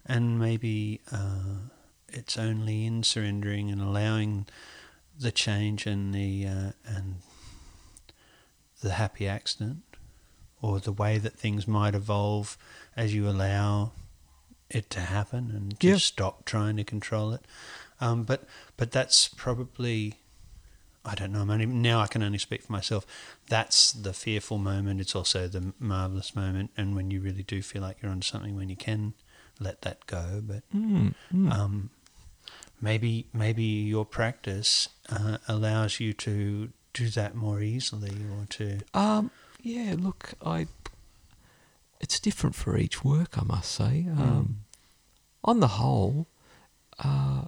[0.07, 1.69] and maybe uh,
[2.09, 4.47] it's only in surrendering and allowing
[5.19, 7.17] the change and the uh, and
[8.81, 9.83] the happy accident
[10.63, 12.57] or the way that things might evolve
[12.97, 13.93] as you allow
[14.71, 15.97] it to happen and just Yeah.
[15.97, 17.43] stop trying to control it.
[18.01, 18.45] Um, but
[18.79, 20.20] but that's probably
[21.05, 21.41] I don't know.
[21.41, 23.07] I'm only, now I can only speak for myself.
[23.49, 25.01] That's the fearful moment.
[25.01, 28.55] It's also the marvelous moment, and when you really do feel like you're onto something,
[28.55, 29.15] when you can
[29.59, 30.43] let that go.
[30.45, 31.53] But Mm, mm.
[31.53, 31.91] um,
[32.81, 39.31] maybe maybe your practice uh, allows you to do that more easily, or to Um,
[39.63, 40.67] yeah, look, I.
[42.01, 44.07] It's different for each work, I must say.
[44.11, 44.65] Um,
[45.45, 46.27] On the whole,
[46.99, 47.45] uh,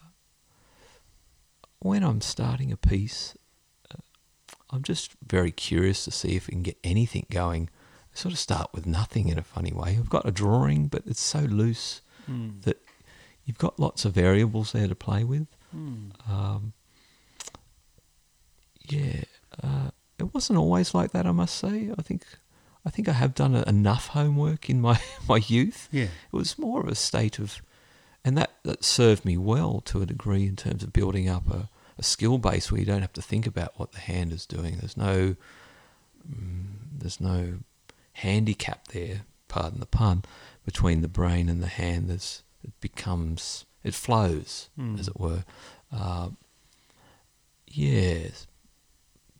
[1.80, 3.34] when I'm starting a piece,
[4.72, 7.68] I'm just very curious to see if we can get anything going.
[8.14, 9.96] I sort of start with nothing in a funny way.
[9.98, 12.00] I've got a drawing, but it's so loose
[12.62, 12.78] that
[13.44, 15.46] you've got lots of variables there to play with.
[16.28, 16.72] Um,
[18.88, 19.22] yeah,
[19.62, 21.26] uh, it wasn't always like that.
[21.26, 21.90] I must say.
[21.98, 22.24] I think,
[22.86, 25.88] I think I have done enough homework in my my youth.
[25.90, 26.04] yeah.
[26.04, 27.60] It was more of a state of,
[28.24, 31.68] and that that served me well to a degree in terms of building up a,
[32.02, 34.76] a skill base where you don't have to think about what the hand is doing.
[34.80, 35.36] There's no,
[36.28, 36.64] mm,
[36.98, 37.58] there's no
[38.14, 39.22] handicap there.
[39.48, 40.24] Pardon the pun.
[40.64, 44.98] Between the brain and the hand, there's it becomes it flows, Mm.
[44.98, 45.44] as it were.
[45.92, 46.30] Uh,
[47.68, 48.46] yes,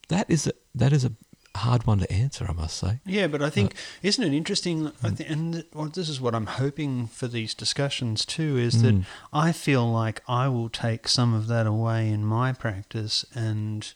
[0.08, 1.12] that is a, that is a
[1.56, 2.46] hard one to answer.
[2.48, 3.00] I must say.
[3.04, 4.88] Yeah, but I think isn't it interesting?
[5.02, 5.16] I Mm.
[5.16, 8.56] think, and th- well, this is what I'm hoping for these discussions too.
[8.58, 9.04] Is that Mm.
[9.32, 13.92] I feel like I will take some of that away in my practice and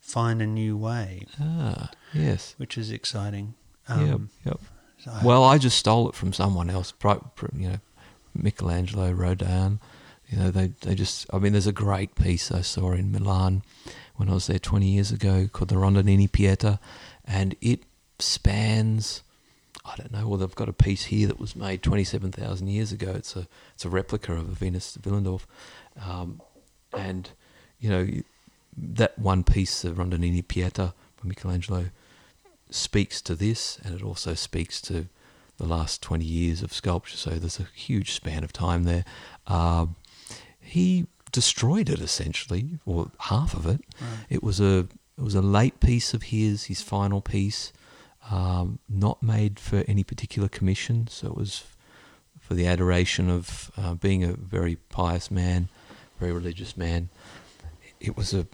[0.00, 2.54] find a new way, Ah, yes.
[2.58, 3.54] which is exciting.
[3.88, 3.98] yep.
[3.98, 4.60] Um, Yep.
[5.04, 6.92] so I- Well, I just stole it from someone else.
[7.02, 7.76] You know,
[8.34, 9.80] Michelangelo, Rodin.
[10.30, 11.26] You know, they they just.
[11.32, 13.62] I mean, there's a great piece I saw in Milan
[14.22, 16.78] when I was there 20 years ago called the Rondanini Pieta,
[17.24, 17.80] and it
[18.20, 19.24] spans.
[19.84, 20.28] I don't know.
[20.28, 23.10] Well, they've got a piece here that was made 27,000 years ago.
[23.16, 25.44] It's a it's a replica of a Venus de Willendorf,
[26.00, 26.40] um,
[26.96, 27.30] and
[27.80, 28.06] you know
[28.76, 31.86] that one piece, the Rondanini Pieta by Michelangelo,
[32.70, 35.08] speaks to this, and it also speaks to
[35.58, 37.16] the last 20 years of sculpture.
[37.16, 39.04] So there's a huge span of time there.
[39.48, 39.96] Um,
[40.60, 43.80] he destroyed it essentially, or half of it.
[44.00, 44.26] Right.
[44.30, 44.86] It was a
[45.18, 47.72] it was a late piece of his, his final piece,
[48.30, 51.06] um, not made for any particular commission.
[51.08, 51.64] So it was
[52.40, 55.68] for the adoration of uh, being a very pious man,
[56.18, 57.08] very religious man.
[58.00, 58.46] It was a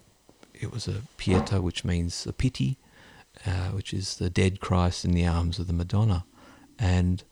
[0.53, 2.77] it was a pieta, which means a pity,
[3.45, 6.25] uh, which is the dead Christ in the arms of the Madonna,
[6.77, 7.23] and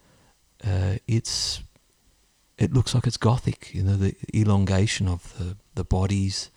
[0.63, 1.61] uh, it's
[2.57, 3.73] it looks like it's Gothic.
[3.73, 6.49] You know, the elongation of the the bodies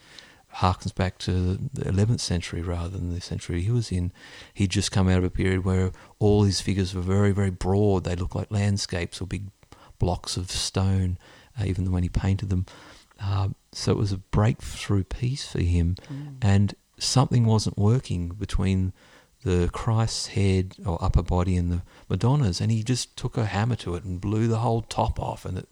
[0.57, 4.13] harkens back to the 11th century rather than the century he was in.
[4.53, 8.05] He'd just come out of a period where all his figures were very, very broad.
[8.05, 9.45] They looked like landscapes or big
[9.99, 11.19] blocks of stone,
[11.59, 12.67] uh, even when he painted them.
[13.21, 15.95] Um, so it was a breakthrough piece for him,
[16.43, 18.93] and something wasn't working between
[19.43, 23.77] the Christ's head or upper body and the Madonna's, and he just took a hammer
[23.77, 25.69] to it and blew the whole top off, and it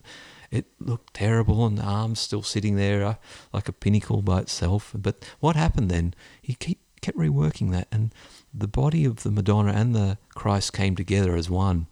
[0.51, 3.15] it looked terrible, and the arms still sitting there uh,
[3.53, 4.93] like a pinnacle by itself.
[4.97, 6.15] But what happened then?
[6.41, 8.15] He keep, kept reworking that, and
[8.55, 11.87] the body of the Madonna and the Christ came together as one,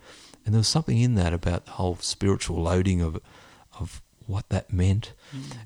[0.44, 3.20] and there was something in that about the whole spiritual loading of
[3.78, 5.12] of what that meant.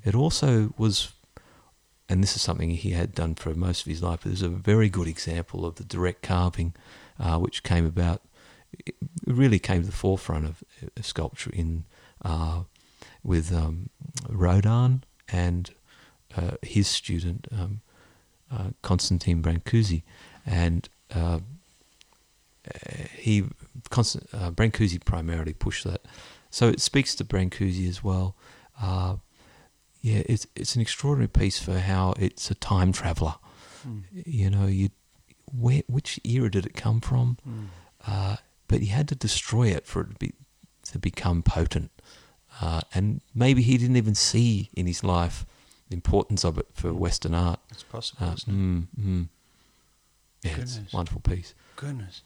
[0.05, 1.13] It also was
[2.11, 4.21] and this is something he had done for most of his life.
[4.23, 6.75] But there's a very good example of the direct carving,
[7.21, 8.21] uh, which came about.
[9.27, 10.65] Really came to the forefront of,
[11.01, 11.85] sculpture in
[12.25, 12.65] uh,
[13.23, 13.91] with um,
[14.29, 15.71] Rodin and
[16.37, 17.81] uh, his student um,
[18.51, 20.03] uh, Constantine Brancusi,
[20.45, 21.39] and uh,
[23.17, 26.03] he uh, Brancusi primarily pushed that.
[26.51, 28.35] So it speaks to Brancusi as well.
[30.01, 33.35] Yeah, it's it's an extraordinary piece for how it's a time traveler.
[33.87, 34.03] Mm.
[34.13, 34.91] You know, you
[35.53, 37.37] where which era did it come from?
[37.49, 37.67] Mm.
[38.07, 38.37] Uh,
[38.69, 40.33] but he had to destroy it for it to be
[40.93, 41.91] to become potent.
[42.61, 45.47] Uh, and maybe he didn't even see in his life
[45.89, 47.61] the importance of it for Western art.
[47.71, 49.29] It's possible, Uh, mm, mm.
[50.43, 51.55] Yeah, it's a wonderful piece.
[51.77, 52.23] Goodness.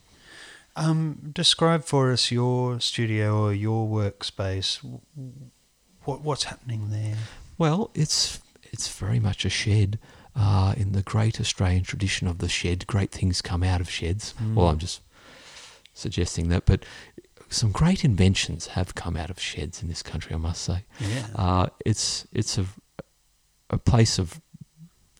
[0.75, 4.79] Um, describe for us your studio or your workspace.
[6.03, 7.17] What what's happening there?
[7.57, 9.99] Well, it's it's very much a shed.
[10.37, 14.33] Uh, in the great Australian tradition of the shed, great things come out of sheds.
[14.53, 14.99] Well, I'm just
[15.93, 16.83] suggesting that, but
[17.49, 20.35] some great inventions have come out of sheds in this country.
[20.35, 21.27] I must say, Yeah.
[21.35, 22.65] uh, it's it's a
[23.69, 24.41] a place of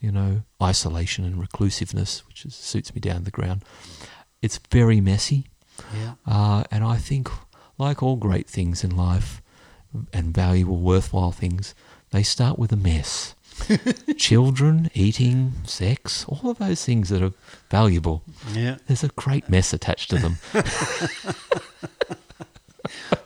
[0.02, 3.64] you know isolation and reclusiveness, which is, suits me down to the ground.
[4.42, 5.46] It's very messy.
[5.94, 6.16] yeah.
[6.28, 7.30] Uh, and I think,
[7.78, 9.42] like all great things in life,
[10.12, 11.74] and valuable, worthwhile things,
[12.16, 13.36] they start with a mess.
[14.18, 17.34] Children, eating, sex, all of those things that are
[17.70, 18.24] valuable.
[18.54, 18.78] Yeah.
[18.88, 20.38] There's a great mess attached to them.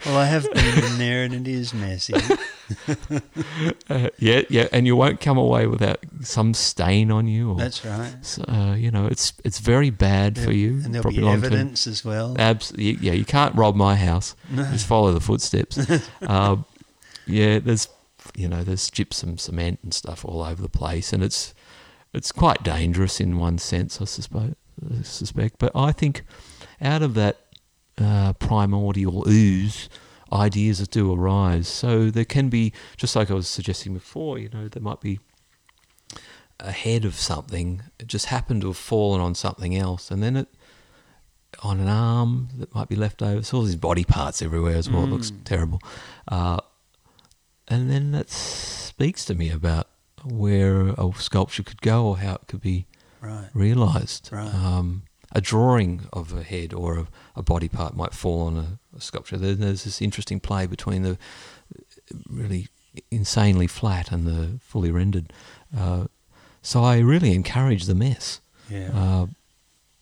[0.06, 2.14] Well, I have been in there and it is messy.
[3.90, 7.52] Uh, yeah, yeah, and you won't come away without some stain on you.
[7.54, 8.38] Or, That's right.
[8.48, 10.82] Uh, you know, it's it's very bad for you.
[10.86, 11.46] And there'll be long term.
[11.46, 12.36] evidence as well.
[12.38, 14.36] Abs- yeah, you can't rob my house.
[14.54, 15.80] Just follow the footsteps.
[16.22, 16.64] um,
[17.26, 17.88] yeah, there's
[18.36, 21.54] you know there's gypsum cement and stuff all over the place, and it's
[22.14, 24.56] it's quite dangerous in one sense, I suspect.
[25.00, 26.24] I suspect, but I think
[26.82, 27.38] out of that
[27.98, 29.90] uh, primordial ooze,
[30.32, 31.68] ideas do arise.
[31.68, 35.20] So there can be, just like I was suggesting before, you know, there might be
[36.60, 37.84] a head of something.
[38.00, 40.48] It just happened to have fallen on something else, and then it
[41.64, 43.44] on an arm that might be left over.
[43.44, 45.04] So all these body parts everywhere as well.
[45.04, 45.82] It looks terrible.
[46.28, 46.60] Uh,
[47.70, 49.88] and then that speaks to me about
[50.26, 52.86] where a sculpture could go or how it could be
[53.22, 53.50] Right.
[53.54, 54.30] realised.
[54.32, 54.54] Right.
[54.54, 58.98] Um, a drawing of a head or a, a body part might fall on a,
[58.98, 59.38] a sculpture.
[59.38, 61.18] There's this interesting play between the
[62.30, 62.68] really
[63.12, 65.32] insanely flat and the fully rendered.
[65.78, 66.06] Uh,
[66.62, 68.42] so I really encourage the mess.
[68.70, 68.90] Yeah.
[68.94, 69.28] Uh,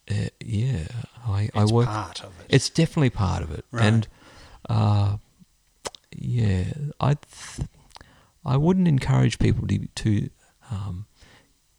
[0.10, 0.88] uh, yeah,
[1.28, 1.88] I, I work.
[1.88, 2.46] part of it.
[2.50, 3.84] It's definitely part of it, Right.
[3.84, 4.08] and
[4.70, 5.18] uh,
[6.18, 6.66] yeah,
[7.00, 7.68] I th-
[8.46, 10.30] I wouldn't encourage people to to
[10.72, 11.06] um,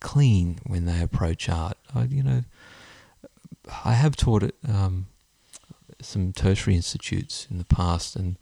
[0.01, 1.76] clean when they approach art.
[1.95, 2.45] I, you know,
[3.84, 5.07] I have taught at um,
[6.01, 8.36] some tertiary institutes in the past, and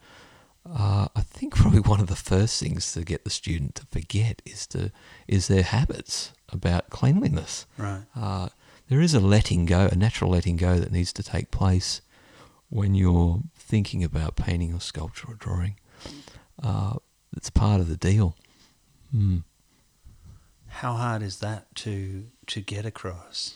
[0.69, 4.43] uh, I think probably one of the first things to get the student to forget
[4.45, 4.93] is to
[5.27, 7.67] is their habits about cleanliness.
[7.79, 8.03] right.
[8.15, 8.49] Uh,
[8.89, 12.03] there is a letting go, a natural letting go that needs to take place
[12.69, 15.75] when you're thinking about painting or sculpture or drawing.
[16.63, 16.95] Uh,
[17.37, 18.37] it's part of the deal.
[19.15, 19.43] Mm.
[20.69, 23.55] How hard is that to to get across?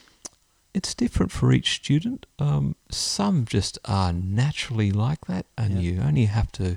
[0.73, 2.27] It's different for each student.
[2.39, 5.81] Um, some just are naturally like that, and Yeah.
[5.81, 6.77] you only have to.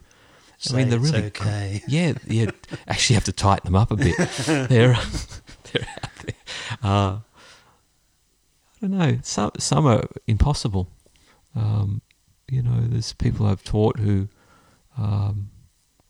[0.58, 1.84] Say I mean, they're really okay.
[1.88, 2.52] Yeah, yeah.
[2.88, 4.16] actually, have to tighten them up a bit.
[4.46, 4.98] they're
[5.72, 6.36] they're out there.
[6.82, 7.22] Uh, I
[8.82, 9.20] don't know.
[9.24, 10.88] Some some are impossible.
[11.56, 12.02] Um,
[12.50, 14.28] you know, there's people I've taught who,
[14.98, 15.50] um,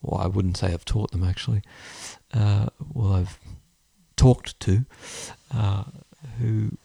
[0.04, 1.62] well, I wouldn't say I've taught them actually.
[2.34, 3.40] Uh, well, I've
[4.16, 4.86] talked to,
[5.54, 5.84] uh,
[6.40, 6.78] who,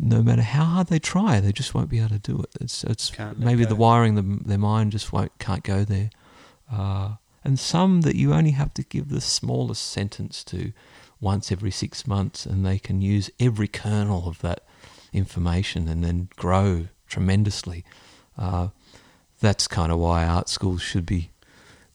[0.00, 2.50] no matter how hard they try, they just won't be able to do it.
[2.60, 6.10] It's it's Can't maybe the wiring them their mind just won't can't go there.
[6.72, 10.72] Uh, and some that you only have to give the smallest sentence to
[11.20, 14.60] once every six months, and they can use every kernel of that
[15.12, 17.84] information and then grow tremendously.
[18.36, 18.68] Uh,
[19.40, 21.30] that's kind of why art schools should be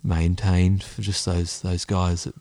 [0.03, 2.35] maintained for just those those guys that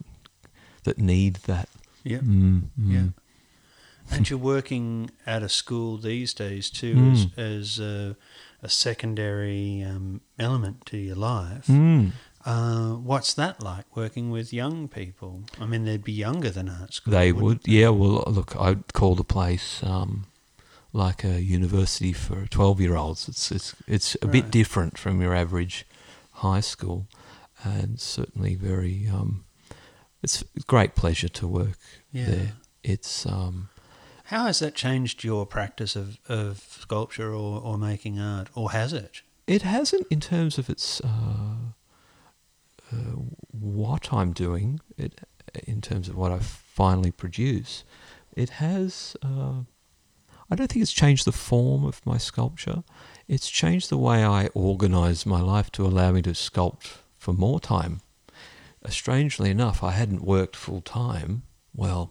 [0.85, 1.69] that need that.
[2.05, 2.19] Yeah.
[2.19, 2.93] Mm, mm.
[2.93, 3.07] Yeah.
[4.11, 7.13] And you're working at a school these days too Mm.
[7.13, 8.17] as, as a,
[8.63, 11.67] a secondary um, element to your life.
[11.69, 12.11] Mm.
[12.45, 15.45] Uh, what's that like working with young people?
[15.61, 17.13] I mean, they'd be younger than art school.
[17.13, 17.91] They would, yeah.
[17.91, 20.27] Well, look, I'd call the place um,
[20.93, 23.29] like a university for twelve-year-olds.
[23.29, 25.87] It's it's it's a bit different from your average
[26.33, 27.07] high school,
[27.65, 29.09] and certainly very.
[29.09, 29.45] Um,
[30.23, 31.79] it's a great pleasure to work
[32.13, 32.27] Yeah.
[32.27, 32.53] there.
[32.85, 33.69] It's um,
[34.25, 38.93] How has that changed your practice of, of sculpture or, or making art, or has
[38.93, 39.23] it?
[39.47, 41.73] It hasn't in terms of its uh,
[42.93, 42.97] uh,
[43.51, 44.81] what I'm doing.
[44.97, 45.21] It
[45.67, 47.85] in terms of what I finally produce.
[48.37, 49.17] It has.
[49.23, 49.65] Uh,
[50.51, 52.85] I don't think it's changed the form of my sculpture.
[53.27, 57.61] It's changed the way I organise my life to allow me to sculpt for more
[57.61, 58.01] time.
[58.85, 61.43] Uh, strangely enough, I hadn't worked full time.
[61.75, 62.11] Well,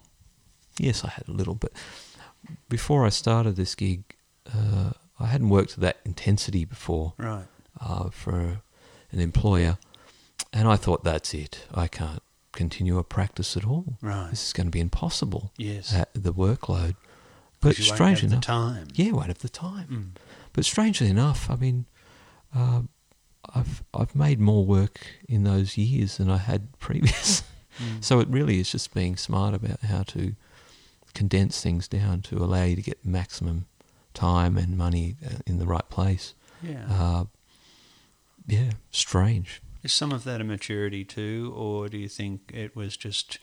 [0.80, 1.72] yes, I had a little, but
[2.70, 4.04] before I started this gig,
[4.58, 7.46] uh, I hadn't worked to that intensity before Right.
[7.80, 8.62] uh, for
[9.12, 9.78] an employer,
[10.54, 11.66] and I thought that's it.
[11.74, 13.98] I can't continue a practice at all.
[14.02, 14.30] Right.
[14.30, 15.52] This is going to be impossible.
[15.58, 15.94] Yes.
[15.94, 16.96] at the workload.
[17.60, 18.88] But 'Cause you won't strangely enough, time.
[18.96, 19.88] yeah, won't have the time.
[20.16, 20.22] Mm.
[20.54, 21.86] But strangely enough, I mean,
[22.56, 22.82] uh,
[23.56, 27.44] I've I've made more work in those years than I had previous.
[27.80, 28.04] Mm.
[28.04, 30.36] so it really is just being smart about how to
[31.14, 33.66] condense things down to allow you to get maximum
[34.14, 36.34] time and money uh, in the right place.
[36.62, 36.86] Yeah.
[36.90, 37.24] Uh,
[38.48, 39.62] yeah, strange.
[39.84, 43.40] Is some of that a maturity too, or do you think it was just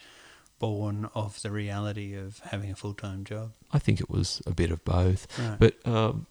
[0.59, 3.53] born of the reality of having a full time job?
[3.73, 5.27] I think it was a bit of both.
[5.39, 5.59] Right.
[5.59, 6.27] But um,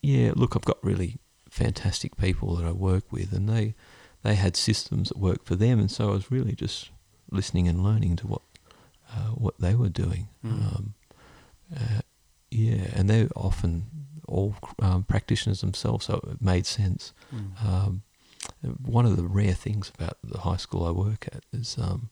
[0.00, 1.18] yeah, look, I've got really
[1.52, 3.74] fantastic people that I work with, and they
[4.22, 6.90] they had systems that worked for them, and so I was really just
[7.30, 8.42] listening and learning to what
[9.14, 10.28] uh, what they were doing.
[10.44, 10.52] Mm.
[10.52, 10.94] Um,
[11.76, 12.00] uh,
[12.50, 13.84] yeah, and they're often
[14.28, 17.12] all um, practitioners themselves, so it made sense.
[17.34, 17.64] Mm.
[17.66, 18.02] Um,
[18.84, 22.08] one of the rare things about the high school I work at is um,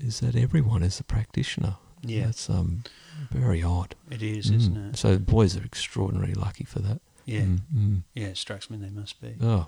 [0.00, 1.76] is that everyone is a practitioner.
[2.02, 2.26] Yeah.
[2.26, 2.84] that's um,
[3.30, 3.94] very odd.
[4.10, 4.56] It is, Mm.
[4.56, 4.96] isn't it?
[4.96, 7.00] So the boys are extraordinarily lucky for that.
[7.30, 7.42] Yeah.
[7.42, 8.02] Mm, mm.
[8.14, 9.34] Yeah, it strikes me they must be.
[9.40, 9.66] Oh,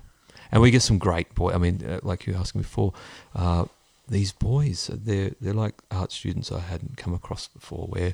[0.51, 1.51] and we get some great boy.
[1.53, 2.93] I mean, uh, like you were asking before,
[3.35, 3.65] uh,
[4.07, 7.87] these boys they're they're like art students I hadn't come across before.
[7.87, 8.13] Where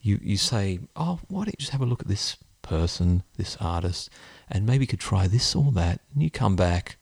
[0.00, 3.56] you you say, oh, why don't you just have a look at this person, this
[3.60, 4.10] artist,
[4.50, 6.96] and maybe you could try this or that, and you come back.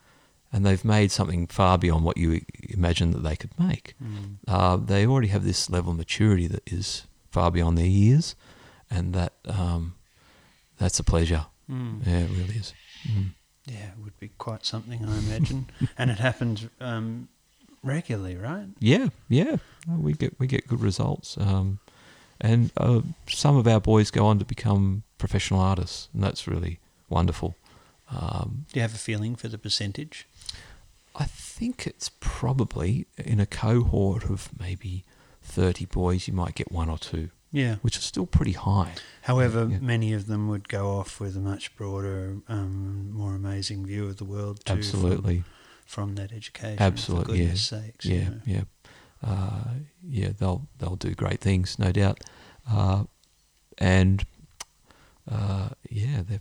[0.54, 3.94] And they've made something far beyond what you imagined that they could make.
[4.02, 4.36] Mm.
[4.46, 8.36] Uh, they already have this level of maturity that is far beyond their years,
[8.90, 9.94] and that um,
[10.78, 11.46] that's a pleasure.
[11.72, 12.06] Mm.
[12.06, 12.74] Yeah, it really is.
[13.08, 13.30] Mm.
[13.66, 15.70] Yeah, it would be quite something, I imagine.
[15.98, 17.28] and it happens um,
[17.82, 18.66] regularly, right?
[18.80, 19.56] Yeah, yeah,
[19.88, 21.78] we get we get good results, um,
[22.40, 26.80] and uh, some of our boys go on to become professional artists, and that's really
[27.08, 27.54] wonderful.
[28.10, 30.26] Um, Do you have a feeling for the percentage?
[31.14, 35.04] I think it's probably in a cohort of maybe
[35.42, 37.76] thirty boys, you might get one or two, Yeah.
[37.82, 38.94] which is still pretty high.
[39.22, 39.78] However, Yeah.
[39.80, 44.16] many of them would go off with a much broader, um, more amazing view of
[44.16, 44.72] the world too.
[44.72, 45.44] Absolutely,
[45.84, 46.78] From, that education.
[46.82, 47.44] Absolutely, For yeah.
[47.44, 48.04] goodness sakes.
[48.06, 48.40] you yeah, know.
[48.46, 48.62] yeah,
[49.22, 49.64] uh,
[50.02, 50.28] yeah.
[50.38, 52.20] They'll they'll do great things, no doubt.
[52.68, 53.04] Uh,
[53.78, 54.24] and
[55.30, 56.40] uh, yeah, they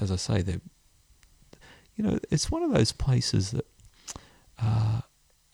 [0.00, 0.58] as I say, they
[1.94, 3.66] you know, it's one of those places that
[4.58, 5.02] uh,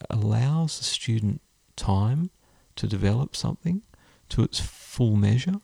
[0.08, 1.40] allows the student
[1.74, 2.30] time
[2.76, 3.82] to develop something
[4.30, 5.60] to its full measure.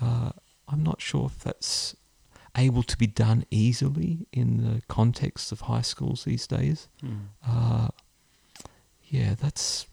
[0.00, 0.30] Uh,
[0.68, 1.96] I'm not sure if that's
[2.56, 6.88] able to be done easily in the context of high schools these days.
[7.02, 7.26] Mm.
[7.46, 7.88] Uh,
[9.08, 9.86] yeah, that's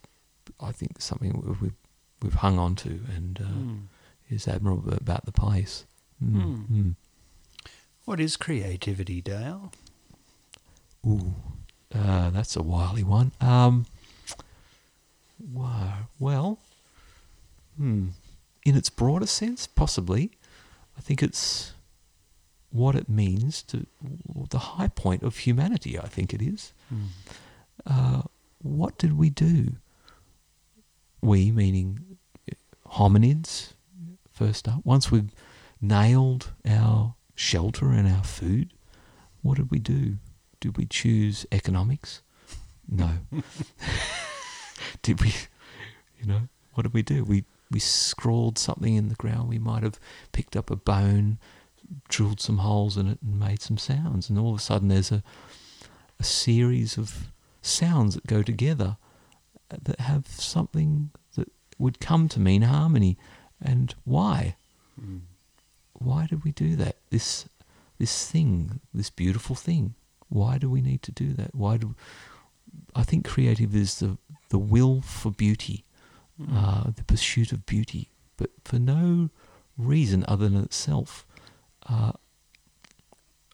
[0.60, 1.74] I think something we- we've
[2.22, 3.88] we've hung on to and uh, Mm.
[4.30, 5.86] is admirable about the place.
[6.24, 6.34] Mm.
[6.34, 6.68] Mm.
[6.70, 6.96] Mm.
[8.06, 9.72] What is creativity, Dale?
[11.06, 11.34] Ooh,
[11.94, 13.32] uh, that's a wily one.
[13.42, 13.86] Um,
[16.20, 16.60] well,
[17.78, 18.08] hmm,
[18.66, 20.32] in its broader sense, possibly.
[20.98, 21.74] I think it's
[22.72, 23.86] what it means to
[24.50, 25.98] the high point of humanity.
[25.98, 26.74] I think it is.
[26.94, 27.08] Mm.
[27.86, 28.22] uh,
[28.62, 29.76] what did we do?
[31.22, 32.18] We, meaning
[32.92, 33.74] hominids,
[34.32, 34.82] first up.
[34.84, 35.32] Once we've
[35.82, 38.74] nailed our shelter and our food,
[39.42, 40.18] what did we do?
[40.60, 42.22] Did we choose economics?
[42.90, 43.12] No.
[45.02, 45.34] did we,
[46.20, 46.42] you know,
[46.74, 47.24] what did we do?
[47.24, 49.50] We we scrawled something in the ground.
[49.50, 50.00] We might have
[50.32, 51.40] picked up a bone,
[52.10, 54.30] drilled some holes in it, and made some sounds.
[54.30, 55.24] And all of a sudden, there's a
[56.20, 58.98] a series of sounds that go together
[59.70, 63.18] that have something that would come to mean harmony.
[63.62, 64.56] And why?
[65.02, 65.22] Mm.
[65.94, 66.98] Why did we do that?
[67.10, 67.48] This
[67.98, 69.96] this thing, this beautiful thing.
[70.28, 71.56] Why do we need to do that?
[71.56, 71.96] Why do
[72.94, 74.18] I think creative is the
[74.50, 75.85] the will for beauty,
[76.40, 76.48] Mm.
[76.52, 79.30] uh, the pursuit of beauty, but for no
[79.78, 81.26] reason other than itself.
[81.88, 82.12] Uh,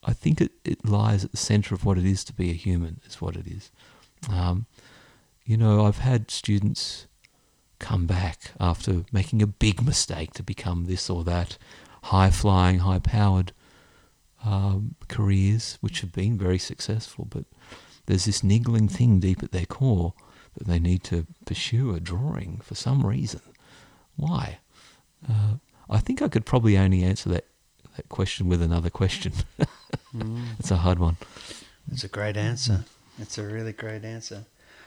[0.03, 2.53] I think it, it lies at the center of what it is to be a
[2.53, 3.71] human, is what it is.
[4.29, 4.65] Um,
[5.45, 7.05] you know, I've had students
[7.77, 11.59] come back after making a big mistake to become this or that,
[12.03, 13.51] high flying, high powered
[14.43, 17.45] um, careers, which have been very successful, but
[18.07, 20.13] there's this niggling thing deep at their core
[20.58, 23.41] that they need to pursue a drawing for some reason.
[24.16, 24.60] Why?
[25.30, 25.56] Uh,
[25.89, 27.45] I think I could probably only answer that,
[27.95, 29.34] that question with another question.
[30.14, 30.60] Mm.
[30.60, 31.16] it's a hard one.
[31.89, 32.84] It's a great answer.
[33.18, 34.45] It's a really great answer.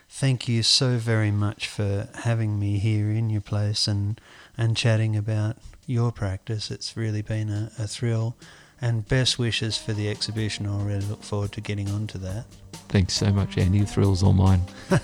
[0.08, 4.20] Thank you so very much for having me here in your place and,
[4.56, 5.56] and chatting about
[5.86, 6.70] your practice.
[6.70, 8.36] It's really been a, a thrill.
[8.80, 10.66] And best wishes for the exhibition.
[10.66, 12.44] I really look forward to getting onto that.
[12.88, 13.80] Thanks so much, Andy.
[13.80, 14.62] The thrill's all mine.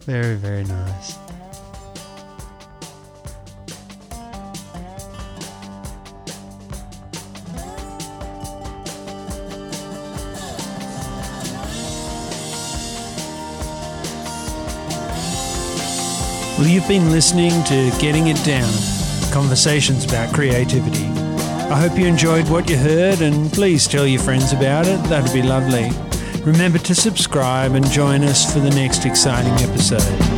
[0.00, 1.18] Very, very nice.
[16.58, 18.72] Well, you've been listening to Getting It Down
[19.30, 21.27] conversations about creativity.
[21.70, 25.02] I hope you enjoyed what you heard and please tell your friends about it.
[25.04, 25.90] That'd be lovely.
[26.42, 30.37] Remember to subscribe and join us for the next exciting episode.